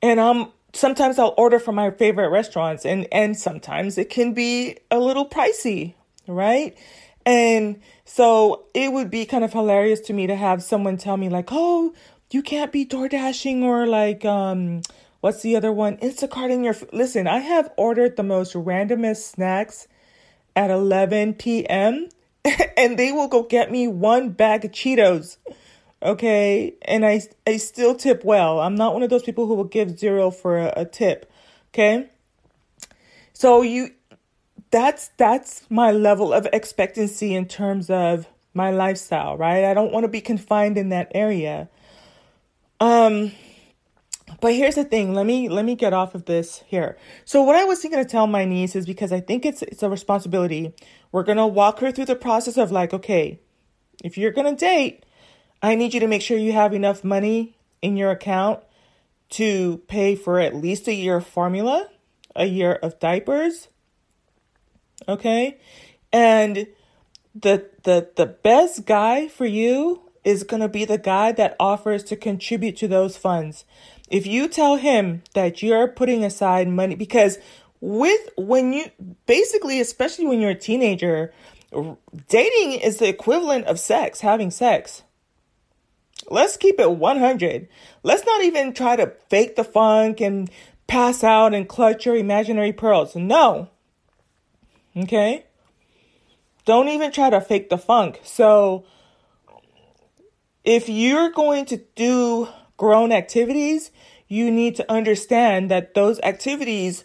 and 0.00 0.20
I'm 0.20 0.52
sometimes 0.72 1.18
I'll 1.18 1.34
order 1.36 1.58
from 1.58 1.74
my 1.74 1.90
favorite 1.90 2.28
restaurants 2.30 2.84
and 2.84 3.06
and 3.12 3.36
sometimes 3.36 3.98
it 3.98 4.10
can 4.10 4.34
be 4.34 4.76
a 4.90 4.98
little 4.98 5.28
pricey, 5.28 5.94
right? 6.26 6.76
And 7.26 7.80
so 8.04 8.64
it 8.74 8.92
would 8.92 9.10
be 9.10 9.26
kind 9.26 9.44
of 9.44 9.52
hilarious 9.52 10.00
to 10.02 10.12
me 10.12 10.26
to 10.26 10.36
have 10.36 10.62
someone 10.62 10.96
tell 10.96 11.16
me 11.16 11.28
like, 11.28 11.48
"Oh, 11.50 11.94
you 12.30 12.42
can't 12.42 12.72
be 12.72 12.84
door 12.84 13.08
dashing 13.08 13.62
or 13.62 13.86
like 13.86 14.24
um 14.24 14.82
what's 15.20 15.42
the 15.42 15.56
other 15.56 15.72
one? 15.72 15.96
Instacart 15.98 16.50
in 16.50 16.64
your 16.64 16.74
f-. 16.74 16.84
Listen, 16.92 17.26
I 17.26 17.38
have 17.38 17.70
ordered 17.76 18.16
the 18.16 18.22
most 18.22 18.54
randomest 18.54 19.22
snacks 19.22 19.88
at 20.54 20.70
11 20.70 21.34
p.m. 21.34 22.08
and 22.76 22.98
they 22.98 23.12
will 23.12 23.28
go 23.28 23.42
get 23.42 23.70
me 23.70 23.88
one 23.88 24.30
bag 24.30 24.64
of 24.64 24.72
Cheetos 24.72 25.36
okay 26.02 26.74
and 26.82 27.04
i 27.04 27.20
i 27.46 27.56
still 27.56 27.94
tip 27.94 28.24
well. 28.24 28.60
I'm 28.60 28.74
not 28.74 28.94
one 28.94 29.02
of 29.02 29.10
those 29.10 29.22
people 29.22 29.46
who 29.46 29.54
will 29.54 29.64
give 29.64 29.98
zero 29.98 30.30
for 30.30 30.58
a, 30.58 30.72
a 30.76 30.84
tip 30.84 31.30
okay? 31.72 32.08
So 33.32 33.62
you 33.62 33.90
that's 34.70 35.10
that's 35.16 35.68
my 35.70 35.92
level 35.92 36.32
of 36.32 36.46
expectancy 36.52 37.34
in 37.34 37.46
terms 37.46 37.90
of 37.90 38.26
my 38.54 38.70
lifestyle 38.70 39.36
right? 39.36 39.64
I 39.64 39.74
don't 39.74 39.92
want 39.92 40.04
to 40.04 40.08
be 40.08 40.20
confined 40.20 40.76
in 40.76 40.90
that 40.90 41.10
area. 41.14 41.68
Um 42.80 43.32
but 44.40 44.52
here's 44.54 44.74
the 44.74 44.84
thing. 44.84 45.14
Let 45.14 45.26
me 45.26 45.48
let 45.48 45.64
me 45.64 45.74
get 45.74 45.92
off 45.92 46.14
of 46.14 46.26
this 46.26 46.62
here. 46.66 46.96
So 47.24 47.42
what 47.42 47.56
i 47.56 47.64
was 47.64 47.80
thinking 47.80 47.98
to 47.98 48.08
tell 48.08 48.26
my 48.26 48.44
niece 48.44 48.76
is 48.76 48.86
because 48.86 49.12
i 49.12 49.20
think 49.20 49.44
it's 49.46 49.62
it's 49.62 49.82
a 49.82 49.88
responsibility. 49.88 50.74
We're 51.12 51.24
gonna 51.24 51.46
walk 51.46 51.80
her 51.80 51.90
through 51.90 52.06
the 52.06 52.16
process 52.16 52.56
of 52.56 52.70
like 52.70 52.92
okay 52.92 53.40
if 54.04 54.16
you're 54.16 54.32
gonna 54.32 54.54
date 54.54 55.04
I 55.62 55.74
need 55.74 55.94
you 55.94 56.00
to 56.00 56.06
make 56.06 56.22
sure 56.22 56.38
you 56.38 56.52
have 56.52 56.72
enough 56.72 57.02
money 57.02 57.56
in 57.82 57.96
your 57.96 58.10
account 58.10 58.60
to 59.30 59.78
pay 59.88 60.14
for 60.14 60.40
at 60.40 60.54
least 60.54 60.88
a 60.88 60.94
year 60.94 61.16
of 61.16 61.26
formula, 61.26 61.88
a 62.34 62.46
year 62.46 62.72
of 62.74 62.98
diapers. 62.98 63.68
Okay? 65.08 65.58
And 66.12 66.68
the 67.34 67.68
the 67.82 68.10
the 68.16 68.26
best 68.26 68.86
guy 68.86 69.28
for 69.28 69.46
you 69.46 70.02
is 70.24 70.42
going 70.42 70.60
to 70.60 70.68
be 70.68 70.84
the 70.84 70.98
guy 70.98 71.32
that 71.32 71.56
offers 71.60 72.02
to 72.04 72.16
contribute 72.16 72.76
to 72.76 72.88
those 72.88 73.16
funds. 73.16 73.64
If 74.10 74.26
you 74.26 74.48
tell 74.48 74.76
him 74.76 75.22
that 75.34 75.62
you're 75.62 75.88
putting 75.88 76.24
aside 76.24 76.68
money 76.68 76.94
because 76.94 77.38
with 77.80 78.30
when 78.36 78.72
you 78.72 78.86
basically 79.26 79.80
especially 79.80 80.26
when 80.26 80.40
you're 80.40 80.50
a 80.50 80.54
teenager 80.54 81.32
dating 82.28 82.80
is 82.80 82.96
the 82.96 83.08
equivalent 83.08 83.66
of 83.66 83.78
sex, 83.78 84.20
having 84.20 84.50
sex 84.50 85.02
let's 86.28 86.56
keep 86.56 86.78
it 86.78 86.90
100. 86.90 87.68
Let's 88.02 88.24
not 88.24 88.42
even 88.42 88.72
try 88.72 88.96
to 88.96 89.12
fake 89.28 89.56
the 89.56 89.64
funk 89.64 90.20
and 90.20 90.50
pass 90.86 91.22
out 91.22 91.54
and 91.54 91.68
clutch 91.68 92.06
your 92.06 92.16
imaginary 92.16 92.72
pearls. 92.72 93.14
No. 93.14 93.70
Okay? 94.96 95.44
Don't 96.64 96.88
even 96.88 97.12
try 97.12 97.30
to 97.30 97.40
fake 97.40 97.70
the 97.70 97.78
funk. 97.78 98.20
So, 98.24 98.84
if 100.64 100.88
you're 100.88 101.30
going 101.30 101.64
to 101.66 101.78
do 101.96 102.48
grown 102.76 103.10
activities, 103.12 103.90
you 104.28 104.50
need 104.50 104.76
to 104.76 104.92
understand 104.92 105.70
that 105.70 105.94
those 105.94 106.20
activities 106.20 107.04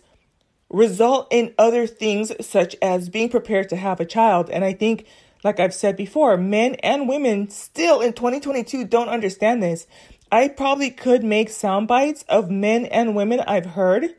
result 0.70 1.27
in 1.32 1.53
other 1.58 1.88
things 1.88 2.34
such 2.46 2.75
as 2.82 3.08
being 3.08 3.30
prepared 3.30 3.70
to 3.70 3.75
have 3.77 4.00
a 4.00 4.06
child. 4.06 4.50
And 4.50 4.65
I 4.65 4.74
think, 4.74 5.06
like 5.43 5.59
I've 5.59 5.73
said 5.73 5.97
before, 5.97 6.38
men 6.38 6.75
and 6.75 7.07
women 7.07 7.50
still 7.50 8.01
in 8.01 8.13
2022 8.13 8.85
don't 8.85 9.09
understand 9.09 9.62
this. 9.62 9.88
I 10.31 10.47
probably 10.47 10.89
could 10.89 11.23
make 11.23 11.50
sound 11.50 11.88
bites 11.88 12.23
of 12.27 12.50
men 12.50 12.85
and 12.85 13.15
women 13.15 13.41
I've 13.41 13.67
heard 13.67 14.15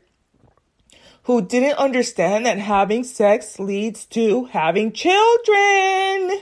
who 1.23 1.41
didn't 1.41 1.77
understand 1.77 2.45
that 2.45 2.59
having 2.59 3.03
sex 3.03 3.59
leads 3.59 4.05
to 4.05 4.45
having 4.45 4.91
children 4.91 6.41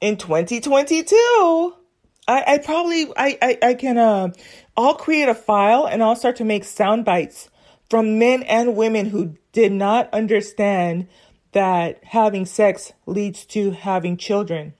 in 0.00 0.16
2022. 0.16 1.74
I, 2.28 2.44
I 2.46 2.58
probably 2.58 3.06
I, 3.16 3.38
I, 3.42 3.58
I 3.62 3.74
can 3.74 3.98
uh 3.98 4.30
I'll 4.76 4.94
create 4.94 5.28
a 5.28 5.34
file 5.34 5.86
and 5.86 6.02
I'll 6.02 6.16
start 6.16 6.36
to 6.36 6.44
make 6.44 6.64
sound 6.64 7.04
bites 7.04 7.50
from 7.90 8.18
men 8.18 8.44
and 8.44 8.76
women 8.76 9.06
who 9.06 9.36
did 9.52 9.72
not 9.72 10.08
understand 10.14 11.08
that 11.52 12.02
having 12.04 12.46
sex 12.46 12.92
leads 13.06 13.44
to 13.46 13.70
having 13.72 14.16
children. 14.16 14.74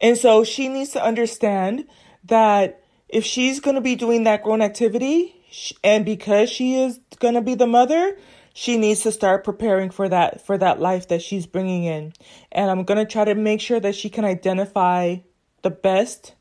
And 0.00 0.18
so 0.18 0.44
she 0.44 0.68
needs 0.68 0.90
to 0.90 1.04
understand 1.04 1.86
that 2.24 2.82
if 3.08 3.24
she's 3.24 3.60
going 3.60 3.76
to 3.76 3.80
be 3.80 3.94
doing 3.94 4.24
that 4.24 4.42
grown 4.42 4.60
activity 4.60 5.34
and 5.82 6.04
because 6.04 6.50
she 6.50 6.74
is 6.74 6.98
going 7.20 7.34
to 7.34 7.40
be 7.40 7.54
the 7.54 7.66
mother, 7.66 8.16
she 8.54 8.76
needs 8.76 9.02
to 9.02 9.12
start 9.12 9.44
preparing 9.44 9.90
for 9.90 10.08
that 10.08 10.44
for 10.44 10.58
that 10.58 10.80
life 10.80 11.08
that 11.08 11.22
she's 11.22 11.46
bringing 11.46 11.84
in. 11.84 12.12
And 12.52 12.70
I'm 12.70 12.84
going 12.84 12.98
to 12.98 13.10
try 13.10 13.24
to 13.24 13.34
make 13.34 13.60
sure 13.60 13.80
that 13.80 13.94
she 13.94 14.08
can 14.10 14.24
identify 14.24 15.16
the 15.62 15.70
best 15.70 16.34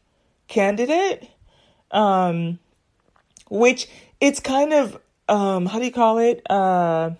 candidate 0.47 1.29
um 1.91 2.59
which 3.49 3.87
it's 4.19 4.39
kind 4.39 4.73
of 4.73 4.99
um 5.29 5.65
how 5.65 5.79
do 5.79 5.85
you 5.85 5.91
call 5.91 6.17
it? 6.17 6.41
Uh 6.49 7.11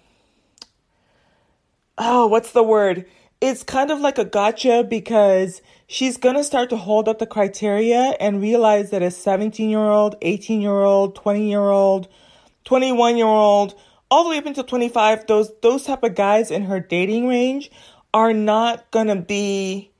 Oh, 1.97 2.25
what's 2.27 2.51
the 2.51 2.63
word? 2.63 3.05
It's 3.39 3.61
kind 3.61 3.91
of 3.91 3.99
like 3.99 4.17
a 4.17 4.25
gotcha 4.25 4.83
because 4.83 5.61
she's 5.85 6.17
going 6.17 6.35
to 6.35 6.43
start 6.43 6.69
to 6.71 6.77
hold 6.77 7.07
up 7.07 7.19
the 7.19 7.27
criteria 7.27 8.15
and 8.19 8.41
realize 8.41 8.89
that 8.89 9.03
a 9.03 9.11
17 9.11 9.69
year 9.69 9.79
old, 9.79 10.15
18 10.21 10.61
year 10.61 10.71
old, 10.71 11.15
20 11.15 11.49
year 11.49 11.59
old, 11.59 12.07
21 12.63 13.17
year 13.17 13.27
old, 13.27 13.75
all 14.09 14.23
the 14.23 14.31
way 14.31 14.37
up 14.37 14.45
until 14.45 14.63
25, 14.63 15.27
those, 15.27 15.51
those 15.61 15.83
type 15.83 16.03
of 16.03 16.15
guys 16.15 16.49
in 16.49 16.63
her 16.63 16.79
dating 16.79 17.27
range 17.27 17.69
are 18.13 18.33
not 18.33 18.89
going 18.91 19.07
to 19.07 19.15
be, 19.15 19.91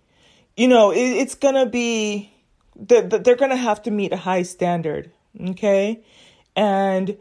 you 0.57 0.67
know, 0.67 0.91
it, 0.91 0.97
it's 0.97 1.35
going 1.35 1.55
to 1.55 1.67
be, 1.67 2.31
they're, 2.75 3.03
they're 3.03 3.35
going 3.35 3.51
to 3.51 3.57
have 3.57 3.83
to 3.83 3.91
meet 3.91 4.13
a 4.13 4.17
high 4.17 4.43
standard. 4.43 5.11
Okay. 5.39 6.01
And 6.55 7.17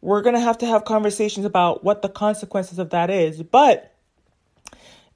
we're 0.00 0.22
going 0.22 0.34
to 0.34 0.40
have 0.40 0.58
to 0.58 0.66
have 0.66 0.84
conversations 0.84 1.46
about 1.46 1.84
what 1.84 2.02
the 2.02 2.08
consequences 2.08 2.78
of 2.78 2.90
that 2.90 3.10
is. 3.10 3.42
But 3.42 3.92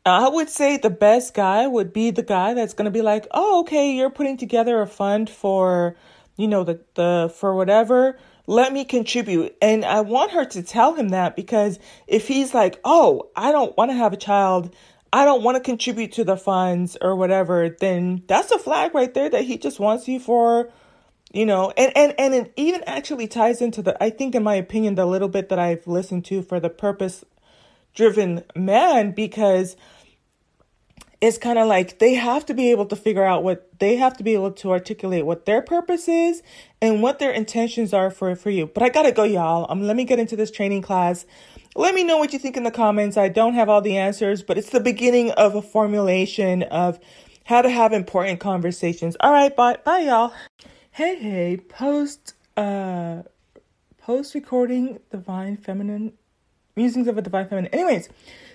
I 0.07 0.28
would 0.28 0.49
say 0.49 0.76
the 0.76 0.90
best 0.90 1.35
guy 1.35 1.66
would 1.66 1.92
be 1.92 2.11
the 2.11 2.23
guy 2.23 2.54
that's 2.54 2.73
going 2.75 2.87
to 2.87 2.90
be 2.90 3.02
like, 3.02 3.26
"Oh, 3.33 3.61
okay, 3.61 3.92
you're 3.92 4.11
putting 4.11 4.37
together 4.37 4.80
a 4.80 4.87
fund 4.87 5.28
for, 5.28 5.97
you 6.37 6.49
know, 6.49 6.64
the 6.64 6.80
the 6.95 7.33
for 7.37 7.54
whatever. 7.54 8.19
Let 8.47 8.73
me 8.73 8.85
contribute." 8.85 9.57
And 9.61 9.85
I 9.85 10.00
want 10.00 10.33
her 10.33 10.45
to 10.47 10.62
tell 10.62 10.95
him 10.95 11.11
that 11.11 11.37
because 11.37 11.78
if 12.07 12.28
he's 12.28 12.54
like, 12.54 12.80
"Oh, 12.85 13.28
I 13.37 13.52
don't 13.52 13.76
want 13.76 13.90
to 13.90 13.97
have 13.97 14.12
a 14.12 14.16
child. 14.16 14.75
I 15.12 15.25
don't 15.25 15.42
want 15.42 15.57
to 15.57 15.62
contribute 15.62 16.12
to 16.12 16.25
the 16.25 16.37
funds 16.37 16.97
or 17.00 17.14
whatever," 17.14 17.69
then 17.69 18.23
that's 18.26 18.50
a 18.52 18.59
flag 18.59 18.95
right 18.95 19.12
there 19.12 19.28
that 19.28 19.45
he 19.45 19.59
just 19.59 19.80
wants 19.80 20.09
you 20.09 20.19
for 20.19 20.71
you 21.33 21.47
know 21.47 21.73
and 21.76 21.97
and 21.97 22.14
and 22.19 22.35
it 22.35 22.52
even 22.57 22.83
actually 22.87 23.28
ties 23.28 23.62
into 23.62 23.83
the 23.83 24.02
i 24.02 24.11
think 24.11 24.35
in 24.35 24.42
my 24.42 24.54
opinion 24.54 24.97
the 24.97 25.07
little 25.07 25.28
bit 25.28 25.49
that 25.49 25.59
i've 25.59 25.87
listened 25.87 26.25
to 26.25 26.42
for 26.42 26.59
the 26.59 26.69
purpose 26.69 27.25
driven 27.95 28.45
man 28.55 29.13
because 29.13 29.77
it's 31.21 31.37
kind 31.37 31.59
of 31.59 31.67
like 31.67 31.99
they 31.99 32.15
have 32.15 32.47
to 32.47 32.55
be 32.55 32.71
able 32.71 32.87
to 32.87 32.97
figure 32.97 33.25
out 33.25 33.43
what 33.43 33.79
they 33.79 33.97
have 33.97 34.17
to 34.17 34.25
be 34.25 34.33
able 34.35 34.53
to 34.53 34.71
articulate 34.71 35.27
what 35.27 35.45
their 35.45 35.61
purpose 35.61 36.09
is 36.09 36.43
and 36.81 37.03
what 37.03 37.19
their 37.19 37.31
intentions 37.31 37.93
are 37.93 38.11
for 38.11 38.35
for 38.35 38.51
you. 38.51 38.67
But 38.67 38.83
I 38.83 38.89
gotta 38.89 39.13
go, 39.13 39.25
y'all. 39.25 39.67
Um, 39.69 39.83
let 39.83 39.97
me 39.97 40.05
get 40.05 40.19
into 40.19 40.35
this 40.35 40.51
training 40.51 40.83
class. 40.83 41.27
Let 41.77 41.95
me 41.95 42.05
know 42.05 42.17
what 42.17 42.33
you 42.33 42.39
think 42.39 42.57
in 42.57 42.65
the 42.65 42.71
comments. 42.71 43.17
I 43.17 43.29
don't 43.29 43.55
have 43.55 43.69
all 43.69 43.83
the 43.83 43.99
answers, 43.99 44.43
but 44.43 44.57
it's 44.57 44.71
the 44.71 44.81
beginning 44.81 45.31
of 45.33 45.55
a 45.55 45.63
formulation 45.63 46.63
of 46.65 46.99
how 47.45 47.63
to 47.63 47.69
have 47.69 47.93
important 47.93 48.41
conversations. 48.41 49.17
All 49.21 49.31
right, 49.31 49.55
bye, 49.55 49.77
bye, 49.85 50.01
y'all. 50.01 50.33
Hey, 50.91 51.17
hey, 51.17 51.57
post, 51.57 52.35
uh, 52.57 53.23
post 53.99 54.35
recording 54.35 55.01
divine 55.11 55.57
feminine 55.57 56.15
musings 56.77 57.09
of 57.09 57.19
a 57.19 57.23
divine 57.23 57.49
feminine. 57.49 57.73
Anyways, 57.73 58.09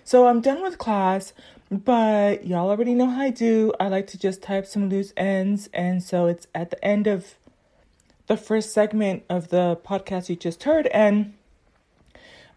so 0.04 0.28
I'm 0.28 0.42
done 0.42 0.62
with 0.62 0.78
class, 0.78 1.34
but 1.72 2.46
y'all 2.46 2.70
already 2.70 2.94
know 2.94 3.10
how 3.10 3.22
I 3.22 3.30
do. 3.30 3.74
I 3.80 3.88
like 3.88 4.08
to 4.08 4.20
just 4.20 4.42
type 4.42 4.66
some 4.66 4.90
loose 4.90 5.14
ends, 5.18 5.70
and 5.74 6.04
so 6.04 6.28
it's 6.28 6.48
at 6.54 6.72
the 6.72 6.84
end 6.84 7.08
of 7.08 7.36
the 8.28 8.38
first 8.38 8.74
segment 8.74 9.24
of 9.30 9.50
the 9.50 9.80
podcast 9.86 10.30
you 10.30 10.36
just 10.36 10.64
heard, 10.64 10.88
and 10.88 11.34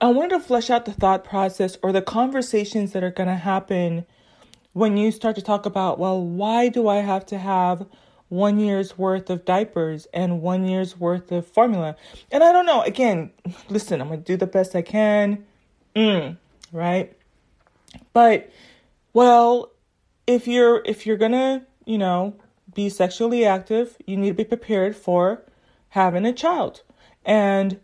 I 0.01 0.11
wanted 0.11 0.31
to 0.31 0.41
flesh 0.41 0.71
out 0.71 0.85
the 0.85 0.93
thought 0.93 1.25
process 1.25 1.77
or 1.83 1.91
the 1.91 2.03
conversations 2.03 2.93
that 2.93 3.03
are 3.03 3.11
going 3.11 3.29
to 3.29 3.35
happen 3.35 4.07
when 4.73 4.97
you 4.97 5.11
start 5.11 5.35
to 5.35 5.43
talk 5.43 5.67
about, 5.67 5.99
well, 5.99 6.25
why 6.25 6.69
do 6.69 6.87
I 6.87 6.99
have 6.99 7.27
to 7.27 7.39
have 7.39 7.85
one 8.29 8.61
year's 8.61 8.97
worth 8.97 9.29
of 9.29 9.45
diapers 9.45 10.07
and 10.15 10.41
one 10.41 10.65
year's 10.67 10.97
worth 11.01 11.33
of 11.33 11.49
formula? 11.49 11.97
And 12.31 12.45
I 12.45 12.53
don't 12.53 12.65
know. 12.65 12.83
Again, 12.83 13.33
listen, 13.69 14.01
I'm 14.01 14.07
going 14.07 14.23
to 14.23 14.25
do 14.25 14.37
the 14.37 14.47
best 14.47 14.77
I 14.77 14.83
can. 14.83 15.45
Mm, 15.99 16.37
right? 16.73 17.13
But 18.13 18.51
well, 19.13 19.73
if 20.29 20.47
you're 20.47 20.81
if 20.85 21.07
you're 21.07 21.17
going 21.17 21.33
to, 21.33 21.63
you 21.87 21.99
know, 21.99 22.37
be 22.73 22.89
sexually 22.89 23.45
active, 23.45 23.97
you 24.07 24.17
need 24.17 24.29
to 24.29 24.35
be 24.35 24.45
prepared 24.45 24.95
for 24.95 25.43
having 25.91 26.25
a 26.25 26.33
child. 26.33 26.83
And 27.25 27.81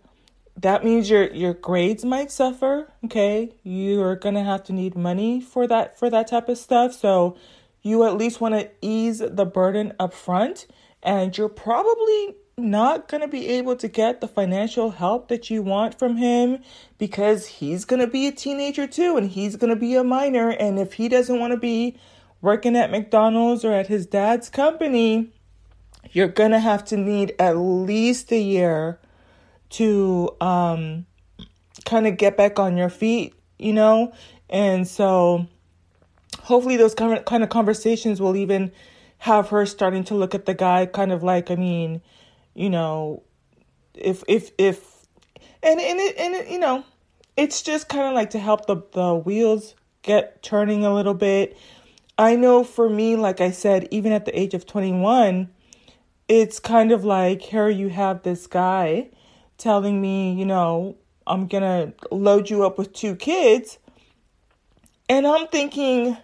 that 0.57 0.85
means 0.85 1.11
your 1.11 1.29
your 1.33 1.55
grades 1.55 2.05
might 2.05 2.31
suffer, 2.31 2.93
okay? 3.05 3.53
You 3.65 4.01
are 4.03 4.15
going 4.15 4.37
to 4.37 4.45
have 4.45 4.63
to 4.65 4.73
need 4.73 4.95
money 4.95 5.41
for 5.41 5.67
that 5.67 5.99
for 5.99 6.09
that 6.09 6.29
type 6.29 6.49
of 6.49 6.57
stuff. 6.57 6.93
So 6.93 7.37
you 7.83 8.05
at 8.05 8.17
least 8.17 8.41
want 8.41 8.55
to 8.55 8.71
ease 8.81 9.19
the 9.19 9.45
burden 9.45 9.93
up 9.99 10.15
front 10.15 10.69
and 11.03 11.37
you're 11.37 11.49
probably 11.49 12.37
not 12.57 13.09
going 13.09 13.21
to 13.21 13.29
be 13.29 13.49
able 13.49 13.77
to 13.77 13.89
get 13.89 14.21
the 14.21 14.29
financial 14.29 14.93
help 14.93 15.29
that 15.29 15.51
you 15.51 15.63
want 15.63 15.99
from 15.99 16.17
him 16.17 16.61
because 16.99 17.47
he's 17.47 17.85
going 17.85 18.01
to 18.01 18.07
be 18.07 18.27
a 18.27 18.33
teenager 18.33 18.87
too 18.87 19.17
and 19.17 19.31
he's 19.31 19.57
going 19.57 19.71
to 19.71 19.77
be 19.77 19.95
a 19.97 20.05
minor. 20.05 20.51
And 20.51 20.79
if 20.79 20.95
he 20.95 21.09
doesn't 21.09 21.39
want 21.39 21.53
to 21.53 21.57
be 21.57 21.99
working 22.41 22.77
at 22.77 22.91
McDonald's 22.91 23.65
or 23.65 23.73
at 23.73 23.89
his 23.89 24.07
dad's 24.07 24.49
company, 24.49 25.31
you're 26.13 26.29
going 26.29 26.53
to 26.53 26.61
have 26.61 26.85
to 26.87 26.97
need 26.97 27.35
at 27.39 27.57
least 27.57 28.31
a 28.31 28.39
year 28.39 29.01
to 29.71 30.31
um, 30.41 31.07
kind 31.85 32.07
of 32.07 32.17
get 32.17 32.37
back 32.37 32.59
on 32.59 32.77
your 32.77 32.91
feet, 32.91 33.35
you 33.59 33.73
know? 33.73 34.13
And 34.49 34.87
so 34.87 35.49
hopefully 36.43 36.77
those 36.77 36.95
kind 36.95 37.43
of 37.43 37.49
conversations 37.49 38.21
will 38.21 38.37
even 38.37 38.71
have 39.19 39.49
her 39.49 39.67
starting 39.67 40.05
to 40.05 40.15
look 40.15 40.35
at 40.35 40.47
the 40.47 40.55
guy 40.55 40.87
kind 40.87 41.11
of 41.11 41.23
like, 41.23 41.51
I 41.51 41.57
mean, 41.57 42.03
you 42.55 42.71
know, 42.71 43.23
if 43.95 44.25
if 44.29 44.51
if 44.59 45.07
and 45.63 45.81
and 45.81 45.99
it, 46.01 46.17
and 46.17 46.35
it, 46.35 46.49
you 46.49 46.59
know, 46.59 46.85
it's 47.37 47.63
just 47.63 47.89
kind 47.89 48.09
of 48.09 48.15
like 48.15 48.31
to 48.31 48.39
help 48.39 48.67
the 48.67 48.83
the 48.93 49.15
wheels 49.15 49.75
get 50.03 50.43
turning 50.43 50.85
a 50.85 50.95
little 50.95 51.15
bit. 51.15 51.57
I 52.17 52.37
know 52.37 52.63
for 52.63 52.89
me, 52.89 53.17
like 53.17 53.41
I 53.41 53.51
said, 53.51 53.89
even 53.91 54.13
at 54.13 54.25
the 54.25 54.39
age 54.39 54.55
of 54.55 54.67
21, 54.67 55.51
it's 56.29 56.61
kind 56.61 56.93
of 56.93 57.05
like 57.05 57.43
here 57.43 57.69
you 57.69 57.89
have 57.89 58.23
this 58.23 58.47
guy 58.47 59.09
telling 59.59 60.01
me, 60.01 60.33
you 60.35 60.47
know, 60.47 60.97
I'm 61.27 61.47
gonna 61.49 61.93
load 62.11 62.51
you 62.51 62.65
up 62.65 62.79
with 62.79 62.93
two 62.93 63.17
kids. 63.17 63.79
And 65.09 65.27
I'm 65.27 65.49
thinking, 65.49 66.17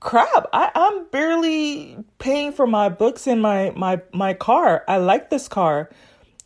crap 0.00 0.46
I, 0.52 0.70
i'm 0.74 1.06
barely 1.06 1.96
paying 2.18 2.52
for 2.52 2.66
my 2.66 2.88
books 2.88 3.26
and 3.26 3.40
my 3.40 3.72
my 3.76 4.00
my 4.12 4.34
car 4.34 4.84
i 4.88 4.96
like 4.98 5.30
this 5.30 5.48
car 5.48 5.90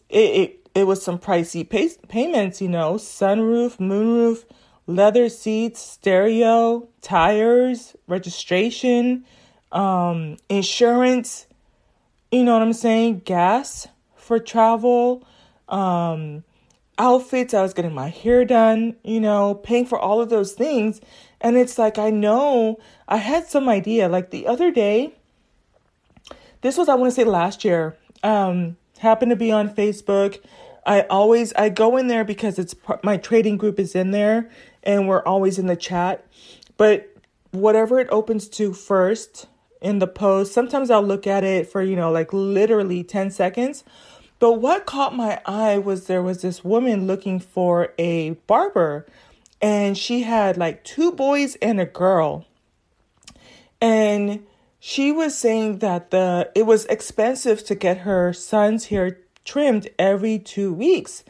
it 0.08 0.18
it, 0.18 0.68
it 0.74 0.84
was 0.84 1.02
some 1.02 1.18
pricey 1.18 1.68
pay, 1.68 1.90
payments 2.08 2.60
you 2.60 2.68
know 2.68 2.94
sunroof 2.94 3.78
moonroof 3.78 4.44
leather 4.86 5.28
seats 5.28 5.80
stereo 5.80 6.88
tires 7.02 7.96
registration 8.06 9.24
um 9.72 10.36
insurance 10.48 11.46
you 12.30 12.44
know 12.44 12.52
what 12.52 12.62
I'm 12.62 12.72
saying, 12.72 13.22
gas 13.24 13.88
for 14.14 14.38
travel, 14.38 15.26
um, 15.68 16.44
outfits. 16.98 17.54
I 17.54 17.62
was 17.62 17.74
getting 17.74 17.92
my 17.94 18.08
hair 18.08 18.44
done, 18.44 18.96
you 19.02 19.20
know, 19.20 19.54
paying 19.54 19.86
for 19.86 19.98
all 19.98 20.20
of 20.20 20.30
those 20.30 20.52
things. 20.52 21.00
And 21.40 21.56
it's 21.56 21.78
like, 21.78 21.98
I 21.98 22.10
know 22.10 22.78
I 23.08 23.16
had 23.16 23.46
some 23.46 23.68
idea. 23.68 24.08
Like 24.08 24.30
the 24.30 24.46
other 24.46 24.70
day, 24.70 25.14
this 26.60 26.76
was, 26.76 26.88
I 26.88 26.94
want 26.94 27.10
to 27.10 27.14
say 27.14 27.24
last 27.24 27.64
year, 27.64 27.96
um, 28.22 28.76
happened 28.98 29.30
to 29.30 29.36
be 29.36 29.50
on 29.50 29.74
Facebook. 29.74 30.40
I 30.84 31.02
always, 31.02 31.52
I 31.54 31.68
go 31.68 31.96
in 31.96 32.08
there 32.08 32.24
because 32.24 32.58
it's 32.58 32.74
my 33.02 33.16
trading 33.16 33.56
group 33.56 33.78
is 33.78 33.94
in 33.94 34.10
there 34.10 34.50
and 34.82 35.08
we're 35.08 35.22
always 35.22 35.58
in 35.58 35.66
the 35.66 35.76
chat. 35.76 36.26
But 36.76 37.08
whatever 37.50 37.98
it 37.98 38.08
opens 38.10 38.48
to 38.48 38.72
first 38.72 39.46
in 39.80 39.98
the 39.98 40.06
post, 40.06 40.52
sometimes 40.52 40.90
I'll 40.90 41.02
look 41.02 41.26
at 41.26 41.44
it 41.44 41.68
for, 41.68 41.82
you 41.82 41.96
know, 41.96 42.10
like 42.10 42.32
literally 42.32 43.02
10 43.02 43.30
seconds. 43.30 43.84
But 44.38 44.54
what 44.54 44.86
caught 44.86 45.14
my 45.14 45.40
eye 45.44 45.78
was 45.78 46.06
there 46.06 46.22
was 46.22 46.42
this 46.42 46.64
woman 46.64 47.06
looking 47.06 47.40
for 47.40 47.92
a 47.98 48.30
barber 48.46 49.06
and 49.60 49.96
she 49.96 50.22
had 50.22 50.56
like 50.56 50.84
two 50.84 51.12
boys 51.12 51.56
and 51.56 51.80
a 51.80 51.84
girl. 51.84 52.46
And 53.80 54.46
she 54.78 55.12
was 55.12 55.36
saying 55.36 55.78
that 55.78 56.10
the 56.10 56.50
it 56.54 56.64
was 56.64 56.86
expensive 56.86 57.64
to 57.64 57.74
get 57.74 57.98
her 57.98 58.32
son's 58.32 58.86
hair 58.86 59.18
trimmed 59.44 59.88
every 59.98 60.38
2 60.38 60.72
weeks. 60.72 61.24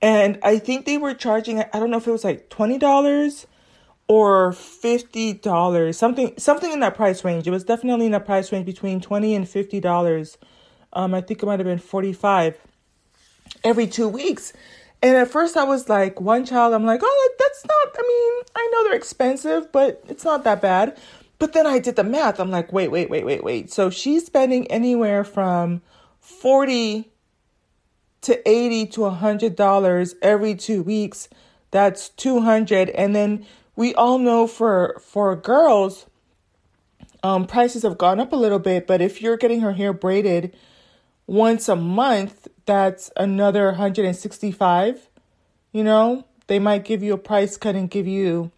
And 0.00 0.38
I 0.42 0.58
think 0.58 0.84
they 0.84 0.98
were 0.98 1.14
charging 1.14 1.60
I 1.60 1.78
don't 1.78 1.90
know 1.90 1.96
if 1.96 2.06
it 2.06 2.12
was 2.12 2.24
like 2.24 2.50
$20 2.50 3.46
or 4.08 4.50
$50, 4.50 5.94
something 5.94 6.34
something 6.36 6.72
in 6.72 6.80
that 6.80 6.94
price 6.94 7.24
range. 7.24 7.46
It 7.46 7.50
was 7.50 7.64
definitely 7.64 8.06
in 8.06 8.12
that 8.12 8.26
price 8.26 8.52
range 8.52 8.66
between 8.66 9.00
20 9.00 9.34
and 9.34 9.46
$50. 9.46 10.36
Um 10.92 11.14
I 11.14 11.22
think 11.22 11.42
it 11.42 11.46
might 11.46 11.60
have 11.60 11.66
been 11.66 11.78
45 11.78 12.58
every 13.64 13.86
2 13.86 14.08
weeks. 14.08 14.52
And 15.02 15.16
at 15.16 15.28
first 15.28 15.56
I 15.56 15.64
was 15.64 15.88
like, 15.88 16.20
one 16.20 16.44
child, 16.44 16.72
I'm 16.72 16.86
like, 16.86 17.00
oh, 17.02 17.30
that's 17.38 17.64
not, 17.66 17.96
I 17.98 18.02
mean, 18.02 18.44
I 18.54 18.70
know 18.72 18.84
they're 18.84 18.96
expensive, 18.96 19.72
but 19.72 20.02
it's 20.08 20.24
not 20.24 20.44
that 20.44 20.62
bad. 20.62 20.96
But 21.40 21.54
then 21.54 21.66
I 21.66 21.80
did 21.80 21.96
the 21.96 22.04
math. 22.04 22.38
I'm 22.38 22.52
like, 22.52 22.72
wait, 22.72 22.88
wait, 22.92 23.10
wait, 23.10 23.24
wait, 23.24 23.42
wait. 23.42 23.72
So 23.72 23.90
she's 23.90 24.24
spending 24.24 24.70
anywhere 24.70 25.24
from 25.24 25.82
40 26.20 27.10
to 28.22 28.48
80 28.48 28.86
to 28.86 29.00
100 29.00 29.56
dollars 29.56 30.14
every 30.22 30.54
2 30.54 30.82
weeks. 30.84 31.28
That's 31.72 32.10
200 32.10 32.90
and 32.90 33.16
then 33.16 33.44
we 33.74 33.94
all 33.94 34.18
know 34.18 34.46
for 34.46 35.00
for 35.04 35.34
girls 35.34 36.06
um 37.22 37.46
prices 37.46 37.82
have 37.82 37.98
gone 37.98 38.20
up 38.20 38.32
a 38.32 38.36
little 38.36 38.58
bit, 38.58 38.86
but 38.86 39.00
if 39.00 39.20
you're 39.20 39.36
getting 39.36 39.60
her 39.60 39.72
hair 39.72 39.92
braided 39.92 40.54
once 41.26 41.68
a 41.68 41.76
month, 41.76 42.48
that's 42.66 43.10
another 43.16 43.66
165. 43.66 45.08
You 45.72 45.84
know, 45.84 46.24
they 46.46 46.58
might 46.58 46.84
give 46.84 47.02
you 47.02 47.14
a 47.14 47.18
price 47.18 47.56
cut 47.56 47.74
and 47.74 47.90
give 47.90 48.06
you 48.06 48.50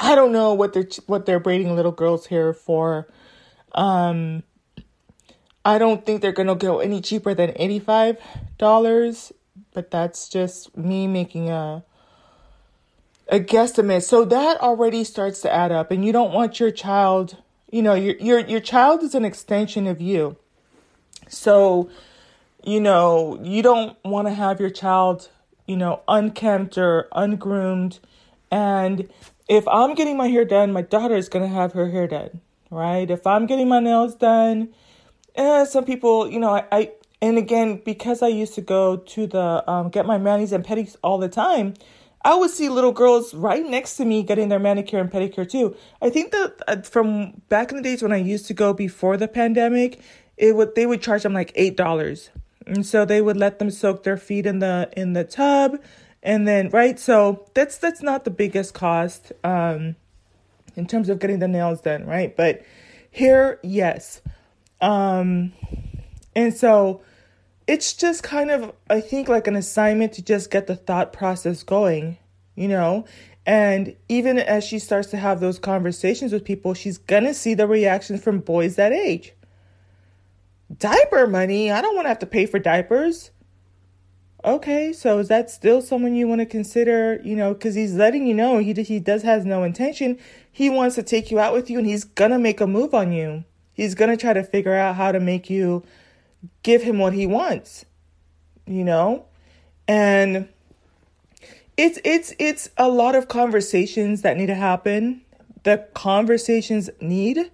I 0.00 0.14
don't 0.14 0.32
know 0.32 0.54
what 0.54 0.72
they're 0.72 0.88
what 1.06 1.26
they're 1.26 1.40
braiding 1.40 1.74
little 1.74 1.92
girls' 1.92 2.26
hair 2.26 2.52
for. 2.52 3.08
Um 3.72 4.42
I 5.64 5.76
don't 5.78 6.06
think 6.06 6.22
they're 6.22 6.32
to 6.32 6.54
go 6.54 6.78
any 6.78 7.02
cheaper 7.02 7.34
than 7.34 7.50
$85, 7.50 9.32
but 9.74 9.90
that's 9.90 10.28
just 10.28 10.74
me 10.76 11.06
making 11.06 11.50
a 11.50 11.84
a 13.28 13.40
guesstimate. 13.40 14.02
So 14.04 14.24
that 14.24 14.58
already 14.60 15.04
starts 15.04 15.42
to 15.42 15.52
add 15.52 15.70
up 15.70 15.90
and 15.90 16.04
you 16.04 16.12
don't 16.12 16.32
want 16.32 16.58
your 16.58 16.70
child, 16.70 17.36
you 17.70 17.82
know, 17.82 17.94
your 17.94 18.16
your 18.16 18.38
your 18.40 18.60
child 18.60 19.02
is 19.02 19.14
an 19.14 19.24
extension 19.24 19.86
of 19.86 20.00
you. 20.00 20.36
So, 21.28 21.90
you 22.64 22.80
know, 22.80 23.38
you 23.42 23.62
don't 23.62 23.96
want 24.04 24.28
to 24.28 24.34
have 24.34 24.60
your 24.60 24.70
child, 24.70 25.28
you 25.66 25.76
know, 25.76 26.02
unkempt 26.08 26.76
or 26.78 27.08
ungroomed. 27.12 27.98
And 28.50 29.08
if 29.48 29.66
I'm 29.68 29.94
getting 29.94 30.16
my 30.16 30.28
hair 30.28 30.44
done, 30.44 30.72
my 30.72 30.82
daughter 30.82 31.16
is 31.16 31.28
going 31.28 31.48
to 31.48 31.54
have 31.54 31.72
her 31.72 31.90
hair 31.90 32.06
done, 32.06 32.40
right? 32.70 33.10
If 33.10 33.26
I'm 33.26 33.46
getting 33.46 33.68
my 33.68 33.80
nails 33.80 34.14
done, 34.14 34.70
eh, 35.34 35.64
some 35.64 35.84
people, 35.84 36.30
you 36.30 36.38
know, 36.38 36.54
I, 36.54 36.64
I 36.72 36.92
and 37.20 37.36
again, 37.36 37.82
because 37.84 38.22
I 38.22 38.28
used 38.28 38.54
to 38.54 38.60
go 38.60 38.96
to 38.96 39.26
the 39.26 39.68
um, 39.68 39.88
get 39.88 40.06
my 40.06 40.18
manis 40.18 40.52
and 40.52 40.64
pedis 40.64 40.96
all 41.02 41.18
the 41.18 41.28
time, 41.28 41.74
I 42.24 42.34
would 42.34 42.50
see 42.50 42.68
little 42.68 42.92
girls 42.92 43.34
right 43.34 43.64
next 43.64 43.96
to 43.96 44.04
me 44.04 44.22
getting 44.22 44.48
their 44.48 44.58
manicure 44.58 45.00
and 45.00 45.10
pedicure 45.10 45.48
too. 45.48 45.76
I 46.02 46.10
think 46.10 46.32
that 46.32 46.62
uh, 46.68 46.82
from 46.82 47.40
back 47.48 47.70
in 47.70 47.76
the 47.76 47.82
days 47.82 48.02
when 48.02 48.12
I 48.12 48.18
used 48.18 48.46
to 48.46 48.54
go 48.54 48.72
before 48.72 49.16
the 49.16 49.28
pandemic, 49.28 50.00
it 50.38 50.54
would 50.54 50.74
they 50.74 50.86
would 50.86 51.02
charge 51.02 51.24
them 51.24 51.34
like 51.34 51.52
eight 51.54 51.76
dollars, 51.76 52.30
and 52.66 52.86
so 52.86 53.04
they 53.04 53.20
would 53.20 53.36
let 53.36 53.58
them 53.58 53.70
soak 53.70 54.04
their 54.04 54.16
feet 54.16 54.46
in 54.46 54.60
the 54.60 54.88
in 54.96 55.12
the 55.12 55.24
tub, 55.24 55.78
and 56.22 56.46
then 56.46 56.70
right. 56.70 56.98
So 56.98 57.46
that's 57.54 57.78
that's 57.78 58.02
not 58.02 58.24
the 58.24 58.30
biggest 58.30 58.72
cost 58.72 59.32
um, 59.44 59.96
in 60.76 60.86
terms 60.86 61.08
of 61.08 61.18
getting 61.18 61.40
the 61.40 61.48
nails 61.48 61.80
done, 61.80 62.06
right? 62.06 62.34
But 62.36 62.62
here, 63.10 63.58
yes, 63.62 64.22
um, 64.80 65.52
and 66.36 66.54
so 66.54 67.02
it's 67.66 67.92
just 67.92 68.22
kind 68.22 68.50
of 68.50 68.72
I 68.88 69.00
think 69.00 69.28
like 69.28 69.48
an 69.48 69.56
assignment 69.56 70.12
to 70.14 70.22
just 70.22 70.50
get 70.50 70.68
the 70.68 70.76
thought 70.76 71.12
process 71.12 71.62
going, 71.62 72.16
you 72.54 72.68
know. 72.68 73.04
And 73.44 73.96
even 74.10 74.38
as 74.38 74.62
she 74.62 74.78
starts 74.78 75.08
to 75.08 75.16
have 75.16 75.40
those 75.40 75.58
conversations 75.58 76.32
with 76.34 76.44
people, 76.44 76.74
she's 76.74 76.98
gonna 76.98 77.32
see 77.32 77.54
the 77.54 77.66
reactions 77.66 78.22
from 78.22 78.40
boys 78.40 78.76
that 78.76 78.92
age 78.92 79.32
diaper 80.78 81.26
money. 81.26 81.70
I 81.70 81.80
don't 81.80 81.94
want 81.94 82.06
to 82.06 82.10
have 82.10 82.18
to 82.20 82.26
pay 82.26 82.46
for 82.46 82.58
diapers. 82.58 83.30
Okay, 84.44 84.92
so 84.92 85.18
is 85.18 85.28
that 85.28 85.50
still 85.50 85.82
someone 85.82 86.14
you 86.14 86.28
want 86.28 86.40
to 86.40 86.46
consider? 86.46 87.20
You 87.24 87.34
know, 87.34 87.54
because 87.54 87.74
he's 87.74 87.94
letting 87.94 88.26
you 88.26 88.34
know 88.34 88.58
he 88.58 88.72
he 88.72 89.00
does 89.00 89.22
has 89.22 89.44
no 89.44 89.64
intention. 89.64 90.18
He 90.50 90.70
wants 90.70 90.94
to 90.94 91.02
take 91.02 91.30
you 91.30 91.40
out 91.40 91.52
with 91.52 91.68
you, 91.68 91.78
and 91.78 91.86
he's 91.86 92.04
gonna 92.04 92.38
make 92.38 92.60
a 92.60 92.66
move 92.66 92.94
on 92.94 93.12
you. 93.12 93.44
He's 93.72 93.94
gonna 93.94 94.16
try 94.16 94.32
to 94.32 94.44
figure 94.44 94.74
out 94.74 94.94
how 94.94 95.10
to 95.10 95.18
make 95.18 95.50
you 95.50 95.82
give 96.62 96.82
him 96.82 96.98
what 96.98 97.14
he 97.14 97.26
wants. 97.26 97.84
You 98.64 98.84
know, 98.84 99.24
and 99.88 100.48
it's 101.76 101.98
it's 102.04 102.32
it's 102.38 102.70
a 102.76 102.88
lot 102.88 103.16
of 103.16 103.26
conversations 103.26 104.22
that 104.22 104.36
need 104.36 104.46
to 104.46 104.54
happen. 104.54 105.22
The 105.64 105.88
conversations 105.94 106.90
need 107.00 107.50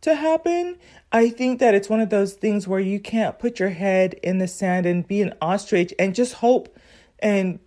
to 0.00 0.14
happen 0.14 0.78
I 1.14 1.30
think 1.30 1.60
that 1.60 1.76
it's 1.76 1.88
one 1.88 2.00
of 2.00 2.10
those 2.10 2.32
things 2.32 2.66
where 2.66 2.80
you 2.80 2.98
can't 2.98 3.38
put 3.38 3.60
your 3.60 3.68
head 3.68 4.14
in 4.24 4.38
the 4.38 4.48
sand 4.48 4.84
and 4.84 5.06
be 5.06 5.22
an 5.22 5.32
ostrich 5.40 5.94
and 5.96 6.12
just 6.12 6.34
hope 6.34 6.76
and 7.20 7.60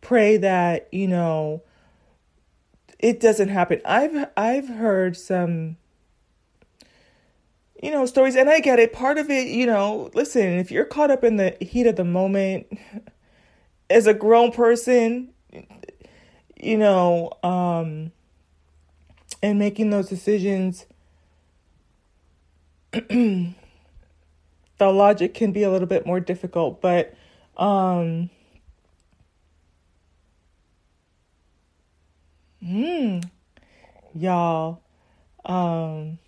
pray 0.00 0.36
that, 0.36 0.88
you 0.92 1.08
know, 1.08 1.64
it 3.00 3.18
doesn't 3.18 3.48
happen. 3.48 3.80
I've 3.84 4.28
I've 4.36 4.68
heard 4.68 5.16
some 5.16 5.78
you 7.82 7.90
know, 7.90 8.06
stories 8.06 8.36
and 8.36 8.48
I 8.48 8.60
get 8.60 8.78
it. 8.78 8.92
Part 8.92 9.18
of 9.18 9.28
it, 9.28 9.48
you 9.48 9.66
know, 9.66 10.08
listen, 10.14 10.60
if 10.60 10.70
you're 10.70 10.84
caught 10.84 11.10
up 11.10 11.24
in 11.24 11.38
the 11.38 11.56
heat 11.60 11.88
of 11.88 11.96
the 11.96 12.04
moment 12.04 12.68
as 13.90 14.06
a 14.06 14.14
grown 14.14 14.52
person, 14.52 15.34
you 16.56 16.78
know, 16.78 17.32
um 17.42 18.12
and 19.42 19.58
making 19.58 19.90
those 19.90 20.08
decisions 20.08 20.86
the 23.08 23.54
logic 24.80 25.32
can 25.34 25.52
be 25.52 25.62
a 25.62 25.70
little 25.70 25.86
bit 25.88 26.04
more 26.06 26.20
difficult, 26.20 26.80
but 26.80 27.14
um 27.56 28.30
hmm 32.62 33.20
y'all 34.14 34.80
um 35.44 36.18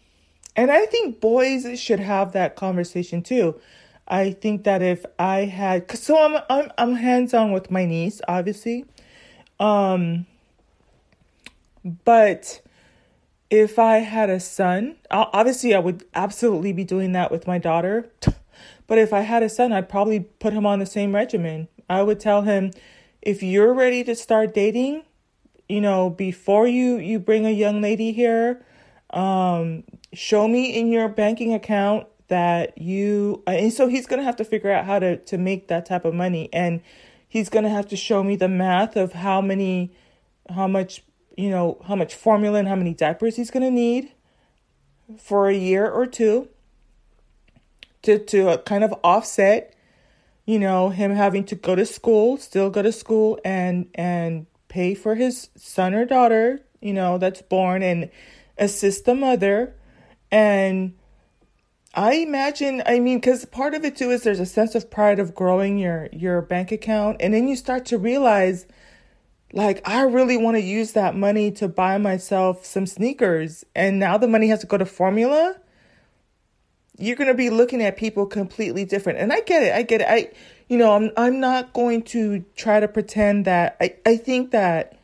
and 0.56 0.70
I 0.70 0.86
think 0.86 1.20
boys 1.20 1.78
should 1.78 2.00
have 2.00 2.32
that 2.32 2.56
conversation 2.56 3.22
too. 3.22 3.60
I 4.06 4.32
think 4.32 4.64
that 4.64 4.82
if 4.82 5.04
I 5.18 5.40
had 5.40 5.88
cause 5.88 6.02
so 6.02 6.16
I'm 6.18 6.42
I'm 6.48 6.72
I'm 6.78 6.94
hands-on 6.94 7.52
with 7.52 7.70
my 7.70 7.84
niece, 7.84 8.20
obviously. 8.26 8.84
Um 9.60 10.26
but 12.04 12.60
if 13.54 13.78
I 13.78 13.98
had 13.98 14.30
a 14.30 14.40
son, 14.40 14.96
obviously 15.12 15.74
I 15.74 15.78
would 15.78 16.04
absolutely 16.12 16.72
be 16.72 16.82
doing 16.82 17.12
that 17.12 17.30
with 17.30 17.46
my 17.46 17.58
daughter. 17.58 18.10
But 18.86 18.98
if 18.98 19.14
I 19.14 19.20
had 19.20 19.42
a 19.42 19.48
son, 19.48 19.72
I'd 19.72 19.88
probably 19.88 20.20
put 20.20 20.52
him 20.52 20.66
on 20.66 20.78
the 20.78 20.84
same 20.84 21.14
regimen. 21.14 21.68
I 21.88 22.02
would 22.02 22.20
tell 22.20 22.42
him, 22.42 22.70
if 23.22 23.42
you're 23.42 23.72
ready 23.72 24.04
to 24.04 24.14
start 24.14 24.52
dating, 24.52 25.04
you 25.70 25.80
know, 25.80 26.10
before 26.10 26.68
you 26.68 26.98
you 26.98 27.18
bring 27.18 27.46
a 27.46 27.50
young 27.50 27.80
lady 27.80 28.12
here, 28.12 28.62
um, 29.08 29.84
show 30.12 30.46
me 30.46 30.78
in 30.78 30.88
your 30.88 31.08
banking 31.08 31.54
account 31.54 32.06
that 32.28 32.76
you. 32.76 33.42
And 33.46 33.72
so 33.72 33.88
he's 33.88 34.06
gonna 34.06 34.22
have 34.22 34.36
to 34.36 34.44
figure 34.44 34.70
out 34.70 34.84
how 34.84 34.98
to 34.98 35.16
to 35.16 35.38
make 35.38 35.68
that 35.68 35.86
type 35.86 36.04
of 36.04 36.12
money, 36.12 36.50
and 36.52 36.82
he's 37.26 37.48
gonna 37.48 37.70
have 37.70 37.88
to 37.88 37.96
show 37.96 38.22
me 38.22 38.36
the 38.36 38.48
math 38.48 38.96
of 38.96 39.14
how 39.14 39.40
many, 39.40 39.92
how 40.50 40.68
much 40.68 41.02
you 41.36 41.50
know, 41.50 41.80
how 41.86 41.96
much 41.96 42.14
formula 42.14 42.58
and 42.58 42.68
how 42.68 42.76
many 42.76 42.94
diapers 42.94 43.36
he's 43.36 43.50
going 43.50 43.62
to 43.62 43.70
need 43.70 44.12
for 45.18 45.48
a 45.48 45.54
year 45.54 45.88
or 45.90 46.06
two 46.06 46.48
to 48.02 48.18
to 48.18 48.50
uh, 48.50 48.56
kind 48.58 48.84
of 48.84 48.94
offset, 49.02 49.74
you 50.44 50.58
know, 50.58 50.90
him 50.90 51.10
having 51.12 51.44
to 51.44 51.54
go 51.54 51.74
to 51.74 51.86
school, 51.86 52.36
still 52.36 52.70
go 52.70 52.82
to 52.82 52.92
school 52.92 53.38
and 53.44 53.88
and 53.94 54.46
pay 54.68 54.94
for 54.94 55.14
his 55.14 55.48
son 55.56 55.94
or 55.94 56.04
daughter, 56.04 56.60
you 56.80 56.92
know, 56.92 57.18
that's 57.18 57.42
born 57.42 57.82
and 57.82 58.10
assist 58.58 59.04
the 59.04 59.14
mother. 59.14 59.74
And 60.30 60.94
I 61.94 62.14
imagine, 62.14 62.82
I 62.86 62.98
mean, 62.98 63.18
because 63.18 63.44
part 63.44 63.74
of 63.74 63.84
it 63.84 63.96
too 63.96 64.10
is 64.10 64.22
there's 64.22 64.40
a 64.40 64.46
sense 64.46 64.74
of 64.74 64.90
pride 64.90 65.18
of 65.18 65.34
growing 65.34 65.78
your 65.78 66.08
your 66.12 66.42
bank 66.42 66.72
account, 66.72 67.18
and 67.20 67.32
then 67.32 67.48
you 67.48 67.56
start 67.56 67.86
to 67.86 67.98
realize, 67.98 68.66
like, 69.54 69.88
I 69.88 70.02
really 70.02 70.36
want 70.36 70.56
to 70.56 70.62
use 70.62 70.92
that 70.92 71.16
money 71.16 71.50
to 71.52 71.68
buy 71.68 71.96
myself 71.96 72.66
some 72.66 72.86
sneakers, 72.86 73.64
and 73.74 73.98
now 73.98 74.18
the 74.18 74.28
money 74.28 74.48
has 74.48 74.60
to 74.60 74.66
go 74.66 74.76
to 74.76 74.84
formula. 74.84 75.56
You're 76.98 77.16
gonna 77.16 77.34
be 77.34 77.50
looking 77.50 77.82
at 77.82 77.96
people 77.96 78.26
completely 78.26 78.84
different, 78.84 79.18
and 79.18 79.32
I 79.32 79.40
get 79.40 79.62
it. 79.62 79.72
I 79.72 79.82
get 79.82 80.02
it. 80.02 80.06
I, 80.08 80.30
you 80.68 80.76
know, 80.76 80.92
I'm 80.92 81.10
I'm 81.16 81.40
not 81.40 81.72
going 81.72 82.02
to 82.02 82.44
try 82.56 82.80
to 82.80 82.88
pretend 82.88 83.46
that 83.46 83.76
I 83.80 83.94
I 84.04 84.16
think 84.16 84.50
that 84.50 84.98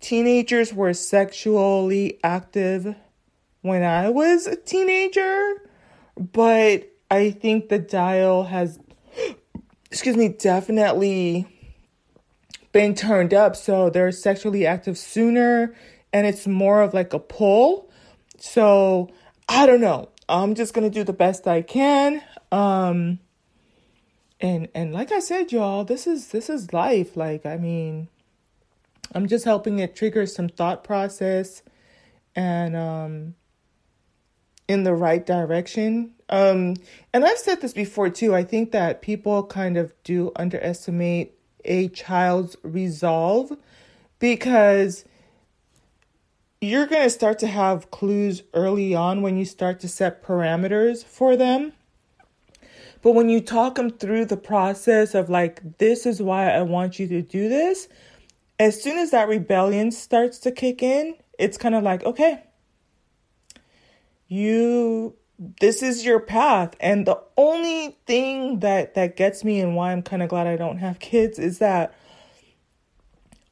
teenagers 0.00 0.74
were 0.74 0.92
sexually 0.92 2.18
active 2.24 2.94
when 3.62 3.82
I 3.84 4.10
was 4.10 4.46
a 4.46 4.56
teenager 4.56 5.56
but 6.18 6.90
I 7.10 7.30
think 7.30 7.68
the 7.68 7.78
dial 7.78 8.44
has, 8.44 8.78
excuse 9.90 10.16
me, 10.16 10.28
definitely 10.28 11.46
been 12.78 12.94
turned 12.94 13.34
up. 13.34 13.56
So 13.56 13.90
they're 13.90 14.12
sexually 14.12 14.64
active 14.64 14.96
sooner 14.96 15.74
and 16.12 16.28
it's 16.28 16.46
more 16.46 16.80
of 16.80 16.94
like 16.94 17.12
a 17.12 17.18
pull. 17.18 17.90
So 18.38 19.10
I 19.48 19.66
don't 19.66 19.80
know. 19.80 20.10
I'm 20.28 20.54
just 20.54 20.74
going 20.74 20.88
to 20.88 20.94
do 20.98 21.02
the 21.02 21.12
best 21.12 21.48
I 21.48 21.60
can. 21.62 22.22
Um, 22.52 23.18
and 24.40 24.68
and 24.76 24.92
like 24.92 25.10
I 25.10 25.18
said, 25.18 25.50
y'all, 25.50 25.82
this 25.82 26.06
is 26.06 26.28
this 26.28 26.48
is 26.48 26.72
life. 26.72 27.16
Like 27.16 27.44
I 27.44 27.56
mean, 27.56 28.06
I'm 29.12 29.26
just 29.26 29.44
helping 29.44 29.80
it 29.80 29.96
trigger 29.96 30.24
some 30.24 30.48
thought 30.48 30.84
process 30.84 31.64
and 32.36 32.76
um 32.76 33.34
in 34.68 34.84
the 34.84 34.94
right 34.94 35.26
direction. 35.26 36.12
Um, 36.28 36.76
and 37.12 37.24
I've 37.24 37.38
said 37.38 37.60
this 37.60 37.72
before 37.72 38.08
too. 38.10 38.36
I 38.36 38.44
think 38.44 38.70
that 38.70 39.02
people 39.02 39.42
kind 39.42 39.76
of 39.76 39.92
do 40.04 40.30
underestimate 40.36 41.37
a 41.68 41.88
child's 41.88 42.56
resolve 42.64 43.56
because 44.18 45.04
you're 46.60 46.86
going 46.86 47.04
to 47.04 47.10
start 47.10 47.38
to 47.38 47.46
have 47.46 47.90
clues 47.92 48.42
early 48.52 48.94
on 48.94 49.22
when 49.22 49.36
you 49.36 49.44
start 49.44 49.78
to 49.80 49.88
set 49.88 50.24
parameters 50.24 51.04
for 51.04 51.36
them. 51.36 51.72
But 53.00 53.12
when 53.12 53.28
you 53.28 53.40
talk 53.40 53.76
them 53.76 53.90
through 53.90 54.24
the 54.24 54.36
process 54.36 55.14
of 55.14 55.30
like, 55.30 55.78
this 55.78 56.04
is 56.04 56.20
why 56.20 56.50
I 56.50 56.62
want 56.62 56.98
you 56.98 57.06
to 57.08 57.22
do 57.22 57.48
this, 57.48 57.88
as 58.58 58.82
soon 58.82 58.98
as 58.98 59.12
that 59.12 59.28
rebellion 59.28 59.92
starts 59.92 60.38
to 60.40 60.50
kick 60.50 60.82
in, 60.82 61.14
it's 61.38 61.56
kind 61.56 61.76
of 61.76 61.84
like, 61.84 62.02
okay, 62.04 62.42
you 64.26 65.14
this 65.38 65.82
is 65.82 66.04
your 66.04 66.18
path. 66.20 66.74
And 66.80 67.06
the 67.06 67.20
only 67.36 67.96
thing 68.06 68.60
that 68.60 68.94
that 68.94 69.16
gets 69.16 69.44
me 69.44 69.60
and 69.60 69.76
why 69.76 69.92
i'm 69.92 70.02
kind 70.02 70.22
of 70.22 70.28
glad 70.28 70.46
i 70.46 70.56
don't 70.56 70.78
have 70.78 70.98
kids 70.98 71.38
is 71.38 71.58
that 71.58 71.94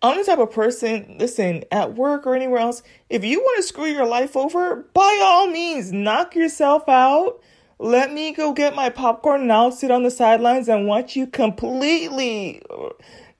i'm 0.02 0.18
the 0.18 0.24
type 0.24 0.38
of 0.38 0.50
person 0.50 1.16
listen 1.18 1.62
at 1.70 1.94
work 1.94 2.26
or 2.26 2.34
anywhere 2.34 2.60
else 2.60 2.82
if 3.08 3.24
you 3.24 3.40
want 3.40 3.56
to 3.58 3.62
screw 3.62 3.86
your 3.86 4.06
life 4.06 4.36
over 4.36 4.86
by 4.92 5.20
all 5.22 5.46
means 5.46 5.92
knock 5.92 6.34
yourself 6.34 6.88
out. 6.88 7.40
Let 7.78 8.10
me 8.10 8.32
go 8.32 8.54
get 8.54 8.74
my 8.74 8.88
popcorn 8.88 9.42
and 9.42 9.52
i'll 9.52 9.70
sit 9.70 9.90
on 9.90 10.02
the 10.02 10.10
sidelines 10.10 10.68
and 10.68 10.86
watch 10.86 11.14
you 11.14 11.26
completely 11.26 12.62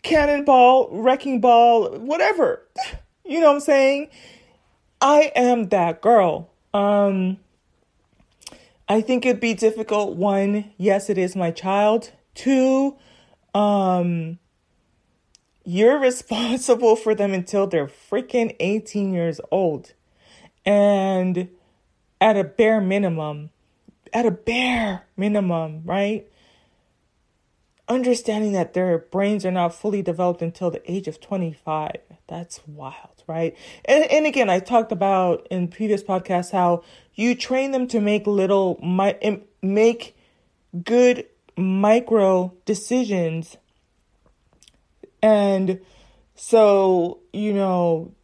cannonball 0.03 0.91
wrecking 0.93 1.41
ball 1.41 1.99
whatever. 1.99 2.67
You 3.29 3.41
know 3.41 3.49
what 3.49 3.55
i'm 3.55 3.61
saying? 3.61 4.09
I 5.01 5.33
am 5.35 5.71
that 5.71 6.01
girl. 6.01 6.49
Um, 6.73 7.39
I 8.89 9.01
think 9.01 9.27
it'd 9.27 9.41
be 9.41 9.55
difficult. 9.55 10.17
One, 10.17 10.73
yes, 10.77 11.11
it 11.11 11.19
is 11.19 11.35
my 11.35 11.51
child. 11.51 12.13
Two, 12.35 12.97
um, 13.55 14.39
you're 15.65 15.99
responsible 16.01 16.95
for 16.95 17.15
them 17.15 17.33
until 17.35 17.67
they're 17.67 17.89
freaking 17.89 18.55
18 18.61 19.13
years 19.13 19.41
old. 19.51 19.93
And 20.65 21.49
at 22.21 22.37
a 22.37 22.45
bare 22.45 22.81
minimum, 22.81 23.51
at 24.13 24.27
a 24.27 24.31
bare 24.31 25.07
minimum, 25.17 25.83
right? 25.85 26.27
Understanding 27.89 28.53
that 28.53 28.75
their 28.75 28.99
brains 28.99 29.45
are 29.45 29.51
not 29.53 29.75
fully 29.75 30.03
developed 30.03 30.43
until 30.43 30.71
the 30.71 30.91
age 30.91 31.09
of 31.09 31.21
25. 31.21 31.97
That's 32.29 32.61
wild 32.67 33.17
right? 33.27 33.57
And, 33.85 34.05
and 34.05 34.27
again, 34.27 34.49
I 34.49 34.61
talked 34.61 34.93
about 34.93 35.47
in 35.51 35.69
previous 35.69 36.03
podcasts 36.03 36.53
how 36.53 36.83
you 37.15 37.35
train 37.35 37.73
them 37.73 37.87
to 37.89 38.01
make 38.01 38.27
little, 38.27 38.79
make 39.63 40.17
good 40.85 41.27
micro 41.57 42.55
decisions. 42.65 43.57
And 45.23 45.81
so, 46.35 47.21
you 47.33 47.53
know, 47.53 48.15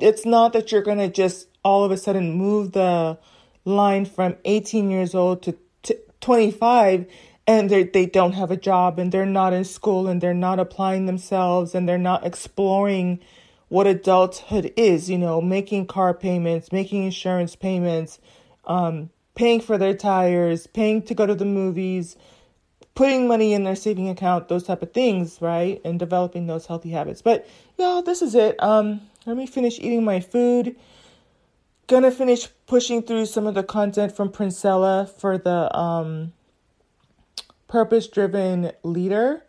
it's 0.00 0.24
not 0.24 0.52
that 0.52 0.70
you're 0.70 0.82
going 0.82 0.98
to 0.98 1.08
just 1.08 1.48
all 1.64 1.84
of 1.84 1.90
a 1.90 1.96
sudden 1.96 2.32
move 2.32 2.72
the 2.72 3.18
line 3.64 4.04
from 4.04 4.36
18 4.44 4.90
years 4.90 5.14
old 5.14 5.42
to, 5.42 5.56
to 5.82 5.98
25 6.20 7.06
and 7.46 7.70
they 7.70 7.84
they 7.84 8.06
don't 8.06 8.32
have 8.32 8.50
a 8.50 8.56
job 8.56 8.98
and 8.98 9.12
they're 9.12 9.26
not 9.26 9.52
in 9.52 9.64
school 9.64 10.08
and 10.08 10.20
they're 10.20 10.34
not 10.34 10.60
applying 10.60 11.06
themselves 11.06 11.74
and 11.74 11.88
they're 11.88 11.98
not 11.98 12.24
exploring 12.24 13.20
what 13.68 13.86
adulthood 13.86 14.72
is, 14.76 15.08
you 15.08 15.16
know, 15.16 15.40
making 15.40 15.86
car 15.86 16.12
payments, 16.12 16.72
making 16.72 17.04
insurance 17.04 17.54
payments, 17.54 18.18
um, 18.64 19.10
paying 19.36 19.60
for 19.60 19.78
their 19.78 19.94
tires, 19.94 20.66
paying 20.66 21.00
to 21.02 21.14
go 21.14 21.24
to 21.24 21.36
the 21.36 21.44
movies, 21.44 22.16
putting 22.96 23.28
money 23.28 23.52
in 23.52 23.62
their 23.62 23.76
saving 23.76 24.08
account, 24.08 24.48
those 24.48 24.64
type 24.64 24.82
of 24.82 24.92
things, 24.92 25.40
right? 25.40 25.80
And 25.84 25.98
developing 25.98 26.46
those 26.46 26.66
healthy 26.66 26.90
habits. 26.90 27.22
But 27.22 27.46
yeah, 27.78 28.02
this 28.04 28.22
is 28.22 28.34
it. 28.34 28.60
Um, 28.62 29.02
let 29.24 29.36
me 29.36 29.46
finish 29.46 29.78
eating 29.78 30.04
my 30.04 30.18
food. 30.20 30.74
Gonna 31.86 32.10
finish 32.10 32.48
pushing 32.66 33.02
through 33.02 33.26
some 33.26 33.46
of 33.46 33.54
the 33.54 33.62
content 33.62 34.14
from 34.14 34.30
Princella 34.30 35.08
for 35.08 35.38
the 35.38 35.76
um, 35.76 36.32
purpose 37.70 38.08
driven 38.08 38.72
leader. 38.82 39.44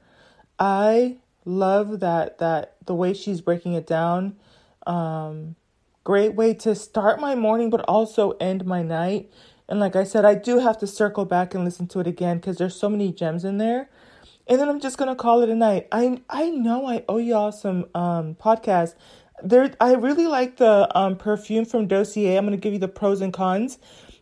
I 0.60 1.17
love 1.43 1.99
that 1.99 2.38
that 2.38 2.75
the 2.86 2.95
way 2.95 3.13
she's 3.13 3.41
breaking 3.41 3.73
it 3.73 3.88
down. 3.88 4.38
Um, 4.88 5.55
great 6.03 6.36
way 6.36 6.53
to 6.53 6.75
start 6.75 7.19
my 7.19 7.36
morning, 7.36 7.69
but 7.69 7.81
also 7.81 8.31
end 8.34 8.65
my 8.65 8.84
night. 8.84 9.29
And 9.67 9.79
like 9.79 9.95
I 9.95 10.03
said, 10.03 10.23
I 10.23 10.36
do 10.36 10.60
have 10.60 10.77
to 10.79 10.88
circle 10.88 11.25
back 11.25 11.53
and 11.53 11.65
listen 11.65 11.88
to 11.88 11.99
it 11.99 12.07
again 12.07 12.38
because 12.38 12.57
there's 12.57 12.75
so 12.75 12.89
many 12.89 13.12
gems 13.12 13.43
in 13.43 13.57
there. 13.57 13.89
And 14.47 14.60
then 14.60 14.69
I'm 14.69 14.79
just 14.79 14.97
gonna 14.97 15.15
call 15.15 15.41
it 15.41 15.49
a 15.49 15.55
night. 15.55 15.88
I 15.91 16.21
I 16.29 16.49
know 16.49 16.86
I 16.86 17.03
owe 17.10 17.17
y'all 17.17 17.51
some 17.51 17.88
um 17.95 18.36
podcasts. 18.36 18.93
There 19.43 19.73
I 19.81 19.95
really 19.95 20.27
like 20.27 20.57
the 20.57 20.95
um 20.95 21.17
perfume 21.17 21.65
from 21.65 21.88
Dossier. 21.88 22.38
I'm 22.38 22.45
gonna 22.45 22.57
give 22.57 22.73
you 22.73 22.79
the 22.79 22.88
pros 22.88 23.21
and 23.21 23.34
cons 23.34 23.79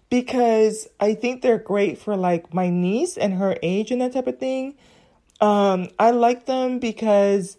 because 0.10 0.88
I 1.00 1.14
think 1.14 1.42
they're 1.42 1.60
great 1.60 1.98
for 1.98 2.16
like 2.16 2.54
my 2.54 2.70
niece 2.70 3.18
and 3.18 3.36
her 3.36 3.58
age 3.62 3.92
and 3.92 4.02
that 4.02 4.14
type 4.14 4.28
of 4.28 4.40
thing. 4.40 4.76
Um, 5.40 5.90
I 5.98 6.12
like 6.12 6.46
them 6.46 6.80
because, 6.80 7.58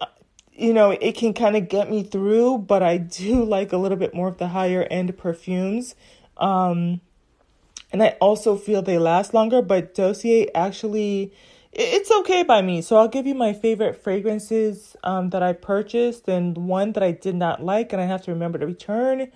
uh, 0.00 0.06
you 0.52 0.72
know, 0.72 0.90
it 0.90 1.16
can 1.16 1.32
kind 1.32 1.56
of 1.56 1.68
get 1.68 1.90
me 1.90 2.02
through, 2.02 2.58
but 2.58 2.82
I 2.82 2.98
do 2.98 3.44
like 3.46 3.72
a 3.72 3.78
little 3.78 3.98
bit 3.98 4.14
more 4.14 4.28
of 4.28 4.38
the 4.38 4.48
higher 4.48 4.86
end 4.90 5.16
perfumes. 5.16 5.94
Um, 6.36 7.00
and 7.90 8.02
I 8.02 8.16
also 8.20 8.56
feel 8.56 8.82
they 8.82 8.98
last 8.98 9.32
longer, 9.32 9.62
but 9.62 9.94
Dossier 9.94 10.50
actually, 10.54 11.32
it's 11.72 12.10
okay 12.10 12.42
by 12.42 12.60
me. 12.60 12.82
So 12.82 12.96
I'll 12.96 13.08
give 13.08 13.26
you 13.26 13.34
my 13.34 13.54
favorite 13.54 14.02
fragrances 14.02 14.94
um, 15.02 15.30
that 15.30 15.42
I 15.42 15.54
purchased 15.54 16.28
and 16.28 16.56
one 16.58 16.92
that 16.92 17.02
I 17.02 17.12
did 17.12 17.34
not 17.34 17.62
like, 17.64 17.94
and 17.94 18.02
I 18.02 18.04
have 18.04 18.22
to 18.24 18.30
remember 18.30 18.58
to 18.58 18.66
return 18.66 19.30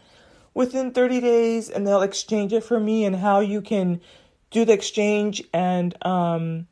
within 0.54 0.92
30 0.92 1.20
days, 1.20 1.68
and 1.68 1.86
they'll 1.86 2.02
exchange 2.02 2.52
it 2.52 2.64
for 2.64 2.78
me, 2.78 3.04
and 3.04 3.16
how 3.16 3.40
you 3.40 3.60
can 3.60 4.00
do 4.50 4.64
the 4.64 4.72
exchange 4.72 5.42
and 5.52 5.96
um, 6.04 6.66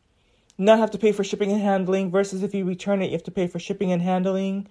not 0.58 0.78
have 0.78 0.90
to 0.90 0.98
pay 0.98 1.12
for 1.12 1.24
shipping 1.24 1.50
and 1.50 1.60
handling 1.60 2.10
versus 2.10 2.42
if 2.42 2.54
you 2.54 2.64
return 2.64 3.02
it, 3.02 3.06
you 3.06 3.12
have 3.12 3.24
to 3.24 3.30
pay 3.30 3.46
for 3.46 3.58
shipping 3.58 3.90
and 3.90 4.02
handling. 4.02 4.68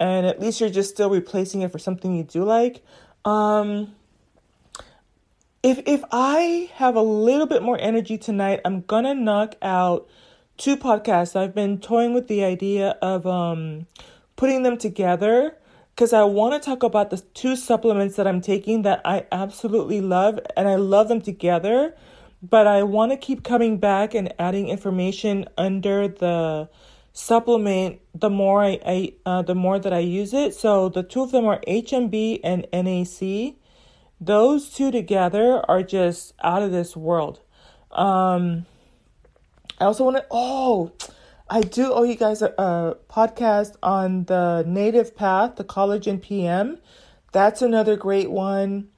And 0.00 0.26
at 0.26 0.40
least 0.40 0.60
you're 0.60 0.70
just 0.70 0.90
still 0.90 1.10
replacing 1.10 1.62
it 1.62 1.70
for 1.70 1.78
something 1.78 2.14
you 2.14 2.24
do 2.24 2.44
like. 2.44 2.84
Um, 3.24 3.94
if 5.62 5.80
if 5.86 6.02
I 6.12 6.70
have 6.74 6.96
a 6.96 7.02
little 7.02 7.46
bit 7.46 7.62
more 7.62 7.78
energy 7.80 8.18
tonight, 8.18 8.60
I'm 8.64 8.82
gonna 8.82 9.14
knock 9.14 9.56
out 9.62 10.08
two 10.56 10.76
podcasts. 10.76 11.34
I've 11.34 11.54
been 11.54 11.78
toying 11.78 12.14
with 12.14 12.28
the 12.28 12.44
idea 12.44 12.90
of 13.02 13.26
um, 13.26 13.86
putting 14.36 14.62
them 14.62 14.78
together 14.78 15.56
because 15.96 16.12
I 16.12 16.22
want 16.22 16.54
to 16.54 16.64
talk 16.64 16.84
about 16.84 17.10
the 17.10 17.18
two 17.34 17.56
supplements 17.56 18.14
that 18.16 18.28
I'm 18.28 18.40
taking 18.40 18.82
that 18.82 19.00
I 19.04 19.26
absolutely 19.32 20.00
love, 20.00 20.38
and 20.56 20.68
I 20.68 20.76
love 20.76 21.08
them 21.08 21.20
together 21.20 21.94
but 22.42 22.66
I 22.66 22.82
want 22.82 23.12
to 23.12 23.18
keep 23.18 23.42
coming 23.42 23.78
back 23.78 24.14
and 24.14 24.32
adding 24.38 24.68
information 24.68 25.46
under 25.56 26.08
the 26.08 26.68
supplement 27.12 28.00
the 28.14 28.28
more 28.28 28.62
I, 28.62 28.78
I 28.84 29.12
uh, 29.24 29.42
the 29.42 29.54
more 29.54 29.78
that 29.78 29.92
I 29.92 30.00
use 30.00 30.34
it. 30.34 30.54
So 30.54 30.88
the 30.88 31.02
two 31.02 31.22
of 31.22 31.32
them 31.32 31.46
are 31.46 31.60
HMB 31.66 32.40
and 32.44 32.66
NAC. 32.72 33.54
Those 34.20 34.70
two 34.70 34.90
together 34.90 35.62
are 35.68 35.82
just 35.82 36.34
out 36.42 36.62
of 36.62 36.72
this 36.72 36.96
world. 36.96 37.40
Um, 37.90 38.66
I 39.80 39.84
also 39.84 40.04
want 40.04 40.18
to. 40.18 40.26
Oh, 40.30 40.92
I 41.48 41.60
do 41.60 41.92
owe 41.92 42.02
you 42.02 42.16
guys 42.16 42.42
a, 42.42 42.52
a 42.58 42.96
podcast 43.08 43.76
on 43.82 44.24
the 44.24 44.64
Native 44.66 45.14
Path, 45.14 45.56
the 45.56 45.64
collagen 45.64 46.20
PM. 46.20 46.78
That's 47.32 47.62
another 47.62 47.96
great 47.96 48.30
one. 48.30 48.88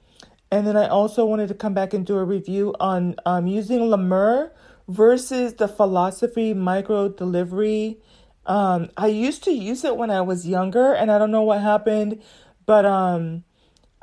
And 0.49 0.65
then 0.65 0.75
I 0.75 0.87
also 0.87 1.25
wanted 1.25 1.49
to 1.49 1.53
come 1.53 1.75
back 1.75 1.93
and 1.93 2.03
do 2.03 2.17
a 2.17 2.23
review 2.23 2.73
on 2.79 3.15
um, 3.23 3.45
using 3.45 3.83
Le 3.83 3.97
Mer 3.97 4.51
versus 4.87 5.53
the 5.55 5.67
Philosophy 5.67 6.55
Micro 6.55 7.09
Delivery. 7.09 7.99
Um, 8.47 8.89
I 8.97 9.07
used 9.07 9.43
to 9.43 9.51
use 9.51 9.83
it 9.83 9.95
when 9.95 10.09
I 10.09 10.21
was 10.21 10.47
younger, 10.47 10.93
and 10.93 11.11
I 11.11 11.19
don't 11.19 11.29
know 11.29 11.43
what 11.43 11.61
happened, 11.61 12.19
but 12.65 12.83
um, 12.83 13.43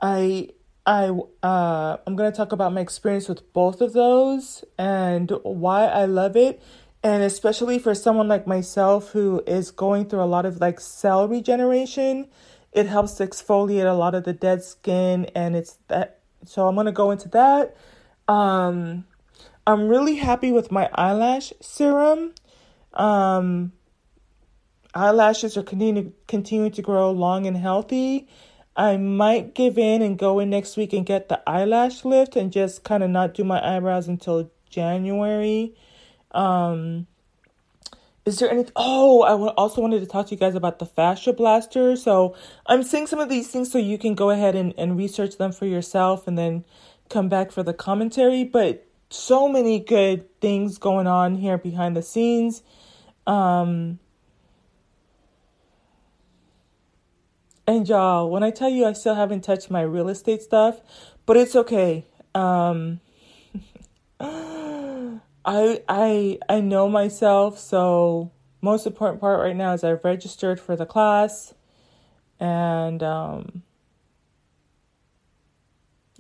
I 0.01 0.51
I 0.87 1.11
uh, 1.43 1.97
I'm 2.07 2.15
gonna 2.15 2.31
talk 2.31 2.53
about 2.53 2.73
my 2.73 2.81
experience 2.81 3.29
with 3.29 3.53
both 3.53 3.81
of 3.81 3.93
those 3.93 4.65
and 4.79 5.33
why 5.43 5.87
I 5.87 6.05
love 6.05 6.37
it, 6.37 6.63
and 7.07 7.23
especially 7.23 7.79
for 7.79 7.95
someone 7.95 8.27
like 8.27 8.49
myself 8.49 9.13
who 9.13 9.41
is 9.47 9.71
going 9.71 10.09
through 10.09 10.25
a 10.25 10.27
lot 10.27 10.45
of 10.45 10.61
like 10.61 10.81
cell 10.81 11.29
regeneration, 11.29 12.27
it 12.73 12.87
helps 12.87 13.13
to 13.13 13.27
exfoliate 13.29 13.89
a 13.89 13.95
lot 13.95 14.17
of 14.17 14.25
the 14.25 14.33
dead 14.33 14.65
skin, 14.65 15.27
and 15.27 15.55
it's 15.55 15.79
that. 15.87 16.19
So 16.47 16.67
I'm 16.67 16.75
gonna 16.75 16.91
go 16.91 17.13
into 17.13 17.29
that. 17.29 17.77
Um, 18.27 19.05
I'm 19.69 19.87
really 19.87 20.17
happy 20.17 20.51
with 20.51 20.73
my 20.73 20.91
eyelash 20.97 21.53
serum. 21.61 22.35
Um, 22.93 23.71
eyelashes 24.93 25.57
are 25.57 25.63
continuing 25.63 26.13
continuing 26.27 26.73
to 26.73 26.83
grow 26.83 27.13
long 27.13 27.47
and 27.47 27.57
healthy. 27.57 28.27
I 28.75 28.97
might 28.97 29.55
give 29.55 29.79
in 29.79 30.03
and 30.03 30.19
go 30.19 30.41
in 30.41 30.51
next 30.51 30.77
week 30.77 30.93
and 30.93 31.07
get 31.07 31.29
the 31.29 31.41
eyelash 31.49 32.05
lift 32.05 32.35
and 32.35 32.53
just 32.53 32.83
kind 32.83 33.05
of 33.05 33.11
not 33.11 33.33
do 33.33 33.45
my 33.45 33.77
eyebrows 33.77 34.09
until 34.09 34.51
January. 34.69 35.77
Um, 36.37 37.07
is 38.25 38.39
there 38.39 38.51
anything? 38.51 38.73
Oh, 38.77 39.23
I 39.23 39.53
also 39.55 39.81
wanted 39.81 40.01
to 40.01 40.07
talk 40.07 40.27
to 40.27 40.35
you 40.35 40.39
guys 40.39 40.55
about 40.55 40.79
the 40.79 40.87
fascia 40.87 41.33
blaster. 41.33 41.97
So 41.97 42.37
I'm 42.67 42.83
saying 42.83 43.07
some 43.07 43.19
of 43.19 43.29
these 43.29 43.49
things 43.49 43.71
so 43.71 43.79
you 43.79 43.99
can 43.99 44.15
go 44.15 44.31
ahead 44.31 44.55
and, 44.55 44.75
and 44.77 44.97
research 44.97 45.39
them 45.39 45.53
for 45.53 45.67
yourself 45.67 46.27
and 46.27 46.37
then 46.37 46.65
come 47.09 47.29
back 47.29 47.53
for 47.53 47.63
the 47.63 47.73
commentary. 47.73 48.45
But 48.45 48.87
so 49.11 49.49
many 49.49 49.79
good 49.79 50.41
things 50.41 50.79
going 50.79 51.07
on 51.07 51.37
here 51.37 51.57
behind 51.57 51.97
the 51.97 52.03
scenes. 52.03 52.63
Um, 53.27 54.01
And 57.69 57.89
y'all, 57.89 58.31
when 58.31 58.45
I 58.45 58.51
tell 58.51 58.69
you 58.69 58.87
I 58.87 58.93
still 58.93 59.17
haven't 59.17 59.43
touched 59.43 59.71
my 59.71 59.83
real 59.83 60.09
estate 60.09 60.41
stuff, 60.41 60.81
but 61.27 61.37
it's 61.37 61.57
okay. 61.57 62.07
Um 62.35 63.01
I 65.47 65.83
I 65.89 66.39
I 66.49 66.61
know 66.61 66.89
myself, 66.89 67.59
so 67.59 68.33
most 68.61 68.87
important 68.87 69.21
part 69.21 69.41
right 69.41 69.57
now 69.57 69.73
is 69.73 69.85
I've 69.85 70.05
registered 70.05 70.61
for 70.61 70.77
the 70.77 70.87
class 70.87 71.55
and 72.41 73.03
um 73.03 73.63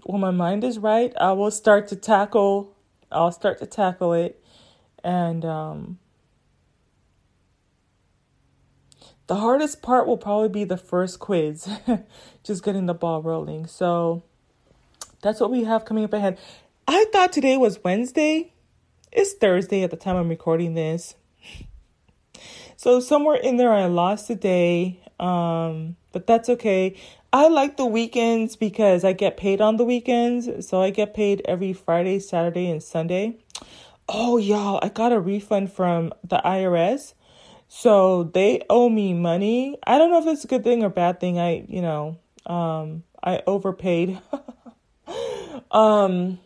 when 0.04 0.20
my 0.20 0.30
mind 0.30 0.62
is 0.62 0.78
right, 0.78 1.12
I 1.20 1.32
will 1.32 1.50
start 1.50 1.88
to 1.88 1.96
tackle 1.96 2.76
I'll 3.10 3.32
start 3.32 3.58
to 3.58 3.66
tackle 3.66 4.12
it 4.12 4.42
and 5.04 5.44
um 5.44 5.98
The 9.26 9.36
hardest 9.36 9.82
part 9.82 10.06
will 10.06 10.18
probably 10.18 10.48
be 10.48 10.62
the 10.64 10.76
first 10.76 11.18
quiz, 11.18 11.68
just 12.44 12.62
getting 12.62 12.86
the 12.86 12.94
ball 12.94 13.22
rolling. 13.22 13.66
So 13.66 14.22
that's 15.20 15.40
what 15.40 15.50
we 15.50 15.64
have 15.64 15.84
coming 15.84 16.04
up 16.04 16.12
ahead. 16.12 16.38
I 16.86 17.06
thought 17.12 17.32
today 17.32 17.56
was 17.56 17.82
Wednesday. 17.82 18.52
It's 19.12 19.34
Thursday 19.34 19.82
at 19.82 19.90
the 19.90 19.96
time 19.96 20.16
I'm 20.16 20.28
recording 20.28 20.74
this. 20.74 21.14
So 22.76 23.00
somewhere 23.00 23.36
in 23.36 23.56
there 23.56 23.72
I 23.72 23.86
lost 23.86 24.28
a 24.30 24.34
day. 24.34 25.00
Um, 25.18 25.96
but 26.12 26.26
that's 26.26 26.48
okay. 26.48 26.96
I 27.32 27.48
like 27.48 27.76
the 27.76 27.86
weekends 27.86 28.56
because 28.56 29.04
I 29.04 29.12
get 29.12 29.36
paid 29.36 29.60
on 29.60 29.76
the 29.76 29.84
weekends. 29.84 30.66
So 30.68 30.82
I 30.82 30.90
get 30.90 31.14
paid 31.14 31.42
every 31.46 31.72
Friday, 31.72 32.18
Saturday, 32.18 32.70
and 32.70 32.82
Sunday. 32.82 33.38
Oh, 34.08 34.36
y'all, 34.36 34.78
I 34.82 34.88
got 34.88 35.12
a 35.12 35.20
refund 35.20 35.72
from 35.72 36.12
the 36.22 36.40
IRS 36.44 37.14
so 37.68 38.24
they 38.24 38.62
owe 38.70 38.88
me 38.88 39.12
money. 39.14 39.76
I 39.86 39.98
don't 39.98 40.10
know 40.10 40.18
if 40.18 40.26
it's 40.26 40.44
a 40.44 40.48
good 40.48 40.64
thing 40.64 40.84
or 40.84 40.88
bad 40.88 41.20
thing. 41.20 41.38
I, 41.38 41.64
you 41.68 41.82
know, 41.82 42.18
um, 42.46 43.02
I 43.22 43.42
overpaid. 43.46 44.20
um, 45.70 46.38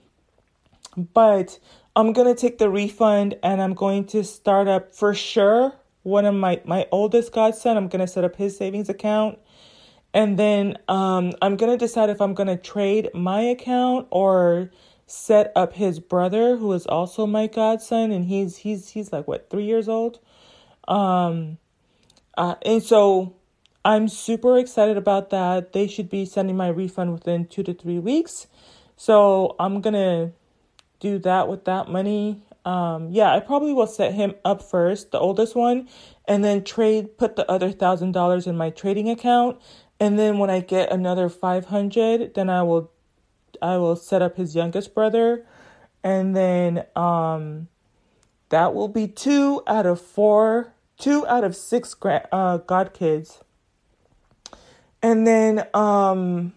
but 0.96 1.58
I'm 2.00 2.14
gonna 2.14 2.34
take 2.34 2.56
the 2.56 2.70
refund 2.70 3.36
and 3.42 3.60
I'm 3.60 3.74
going 3.74 4.06
to 4.06 4.24
start 4.24 4.68
up 4.68 4.94
for 4.94 5.12
sure. 5.12 5.74
One 6.02 6.24
of 6.24 6.34
my 6.34 6.62
my 6.64 6.86
oldest 6.90 7.30
godson, 7.30 7.76
I'm 7.76 7.88
gonna 7.88 8.06
set 8.06 8.24
up 8.24 8.36
his 8.36 8.56
savings 8.56 8.88
account, 8.88 9.38
and 10.14 10.38
then 10.38 10.78
um, 10.88 11.34
I'm 11.42 11.56
gonna 11.56 11.76
decide 11.76 12.08
if 12.08 12.22
I'm 12.22 12.32
gonna 12.32 12.56
trade 12.56 13.10
my 13.12 13.42
account 13.42 14.06
or 14.10 14.70
set 15.06 15.52
up 15.54 15.74
his 15.74 16.00
brother, 16.00 16.56
who 16.56 16.72
is 16.72 16.86
also 16.86 17.26
my 17.26 17.46
godson, 17.46 18.12
and 18.12 18.24
he's 18.24 18.56
he's 18.56 18.88
he's 18.88 19.12
like 19.12 19.28
what 19.28 19.50
three 19.50 19.66
years 19.66 19.86
old. 19.86 20.20
Um, 20.88 21.58
uh, 22.34 22.54
and 22.62 22.82
so 22.82 23.36
I'm 23.84 24.08
super 24.08 24.56
excited 24.56 24.96
about 24.96 25.28
that. 25.30 25.74
They 25.74 25.86
should 25.86 26.08
be 26.08 26.24
sending 26.24 26.56
my 26.56 26.68
refund 26.68 27.12
within 27.12 27.44
two 27.44 27.62
to 27.64 27.74
three 27.74 27.98
weeks. 27.98 28.46
So 28.96 29.54
I'm 29.60 29.82
gonna 29.82 30.32
do 31.00 31.18
that 31.20 31.48
with 31.48 31.64
that 31.64 31.88
money. 31.88 32.42
Um, 32.64 33.10
yeah, 33.10 33.34
I 33.34 33.40
probably 33.40 33.72
will 33.72 33.86
set 33.86 34.14
him 34.14 34.34
up 34.44 34.62
first, 34.62 35.10
the 35.10 35.18
oldest 35.18 35.56
one, 35.56 35.88
and 36.28 36.44
then 36.44 36.62
trade, 36.62 37.18
put 37.18 37.36
the 37.36 37.50
other 37.50 37.72
thousand 37.72 38.12
dollars 38.12 38.46
in 38.46 38.56
my 38.56 38.70
trading 38.70 39.08
account. 39.08 39.60
And 39.98 40.18
then 40.18 40.38
when 40.38 40.50
I 40.50 40.60
get 40.60 40.92
another 40.92 41.28
500, 41.28 42.34
then 42.34 42.48
I 42.48 42.62
will, 42.62 42.92
I 43.60 43.76
will 43.78 43.96
set 43.96 44.22
up 44.22 44.36
his 44.36 44.54
youngest 44.54 44.94
brother. 44.94 45.46
And 46.04 46.36
then, 46.36 46.84
um, 46.94 47.68
that 48.50 48.74
will 48.74 48.88
be 48.88 49.08
two 49.08 49.62
out 49.66 49.86
of 49.86 50.00
four 50.00 50.74
two 50.98 51.26
out 51.26 51.42
of 51.42 51.56
six 51.56 51.94
gra- 51.94 52.28
uh, 52.30 52.58
god 52.58 52.92
kids 52.92 53.42
and 55.02 55.26
then 55.26 55.66
um 55.72 56.52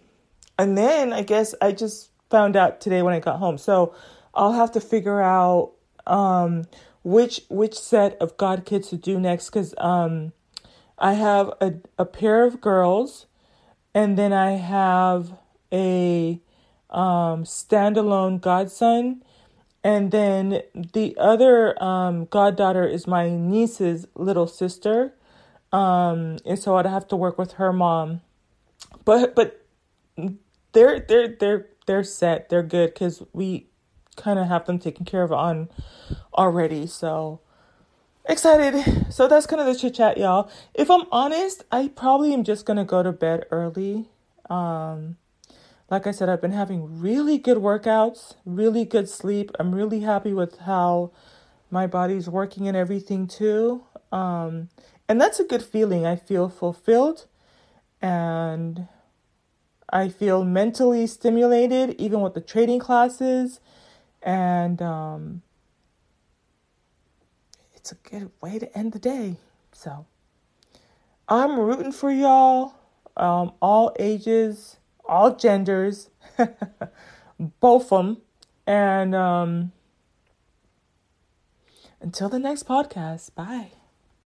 and 0.59 0.77
then 0.77 1.13
i 1.13 1.23
guess 1.23 1.55
i 1.61 1.71
just 1.71 2.09
found 2.29 2.55
out 2.55 2.81
today 2.81 3.01
when 3.01 3.13
i 3.13 3.19
got 3.19 3.39
home 3.39 3.57
so 3.57 3.95
i'll 4.35 4.53
have 4.53 4.71
to 4.71 4.81
figure 4.81 5.21
out 5.21 5.73
um 6.07 6.63
which 7.03 7.41
which 7.49 7.77
set 7.77 8.17
of 8.21 8.37
god 8.37 8.65
kids 8.65 8.89
to 8.89 8.97
do 8.97 9.19
next 9.19 9.49
because 9.49 9.73
um 9.77 10.31
i 10.97 11.13
have 11.13 11.49
a, 11.61 11.73
a 11.97 12.05
pair 12.05 12.45
of 12.45 12.61
girls 12.61 13.25
and 13.93 14.17
then 14.17 14.33
i 14.33 14.51
have 14.51 15.37
a 15.71 16.39
um 16.89 17.43
standalone 17.43 18.39
godson 18.39 19.21
and 19.83 20.11
then 20.11 20.61
the 20.73 21.15
other 21.19 21.81
um, 21.83 22.25
goddaughter 22.25 22.87
is 22.87 23.05
my 23.05 23.29
niece's 23.29 24.07
little 24.15 24.47
sister. 24.47 25.13
Um, 25.73 26.37
and 26.45 26.57
so 26.57 26.77
I'd 26.77 26.85
have 26.85 27.07
to 27.09 27.17
work 27.17 27.37
with 27.37 27.53
her 27.53 27.73
mom. 27.73 28.21
But 29.03 29.35
but 29.35 29.65
they're 30.71 30.99
they're 31.01 31.35
they're 31.37 31.67
they're 31.85 32.03
set. 32.03 32.47
They're 32.47 32.63
good 32.63 32.93
because 32.93 33.21
we 33.33 33.67
kind 34.17 34.39
of 34.39 34.47
have 34.47 34.65
them 34.65 34.79
taken 34.79 35.05
care 35.05 35.23
of 35.23 35.31
on 35.31 35.69
already. 36.33 36.87
So 36.87 37.39
excited. 38.25 39.11
So 39.13 39.27
that's 39.27 39.45
kind 39.45 39.61
of 39.61 39.67
the 39.67 39.75
chit 39.75 39.95
chat, 39.95 40.17
y'all. 40.17 40.49
If 40.73 40.89
I'm 40.89 41.05
honest, 41.11 41.63
I 41.71 41.89
probably 41.89 42.33
am 42.33 42.43
just 42.43 42.65
gonna 42.65 42.85
go 42.85 43.03
to 43.03 43.11
bed 43.11 43.45
early. 43.51 44.09
Um, 44.49 45.17
like 45.89 46.07
I 46.07 46.11
said, 46.11 46.29
I've 46.29 46.41
been 46.41 46.51
having 46.51 46.99
really 46.99 47.37
good 47.37 47.57
workouts, 47.57 48.35
really 48.45 48.85
good 48.85 49.09
sleep. 49.09 49.51
I'm 49.59 49.75
really 49.75 49.99
happy 49.99 50.33
with 50.33 50.59
how 50.59 51.11
my 51.69 51.87
body's 51.87 52.29
working 52.29 52.67
and 52.67 52.77
everything 52.77 53.27
too. 53.27 53.83
Um, 54.11 54.69
and 55.07 55.19
that's 55.19 55.39
a 55.39 55.43
good 55.43 55.63
feeling. 55.63 56.05
I 56.05 56.15
feel 56.15 56.49
fulfilled 56.49 57.25
and 58.01 58.87
I 59.89 60.09
feel 60.09 60.43
mentally 60.43 61.05
stimulated, 61.05 61.95
even 61.99 62.21
with 62.21 62.33
the 62.33 62.41
trading 62.41 62.79
classes. 62.79 63.59
And 64.23 64.81
um, 64.81 65.41
it's 67.75 67.91
a 67.91 67.95
good 67.95 68.31
way 68.41 68.59
to 68.59 68.77
end 68.77 68.93
the 68.93 68.99
day. 68.99 69.37
So 69.73 70.05
I'm 71.27 71.59
rooting 71.59 71.91
for 71.91 72.11
y'all, 72.11 72.75
um, 73.17 73.53
all 73.61 73.93
ages 73.99 74.77
all 75.05 75.35
genders, 75.35 76.09
both 77.39 77.91
of 77.91 78.05
them. 78.05 78.17
And 78.65 79.13
um, 79.13 79.71
Until 82.01 82.29
the 82.29 82.39
next 82.39 82.67
podcast, 82.67 83.35
bye. 83.35 83.71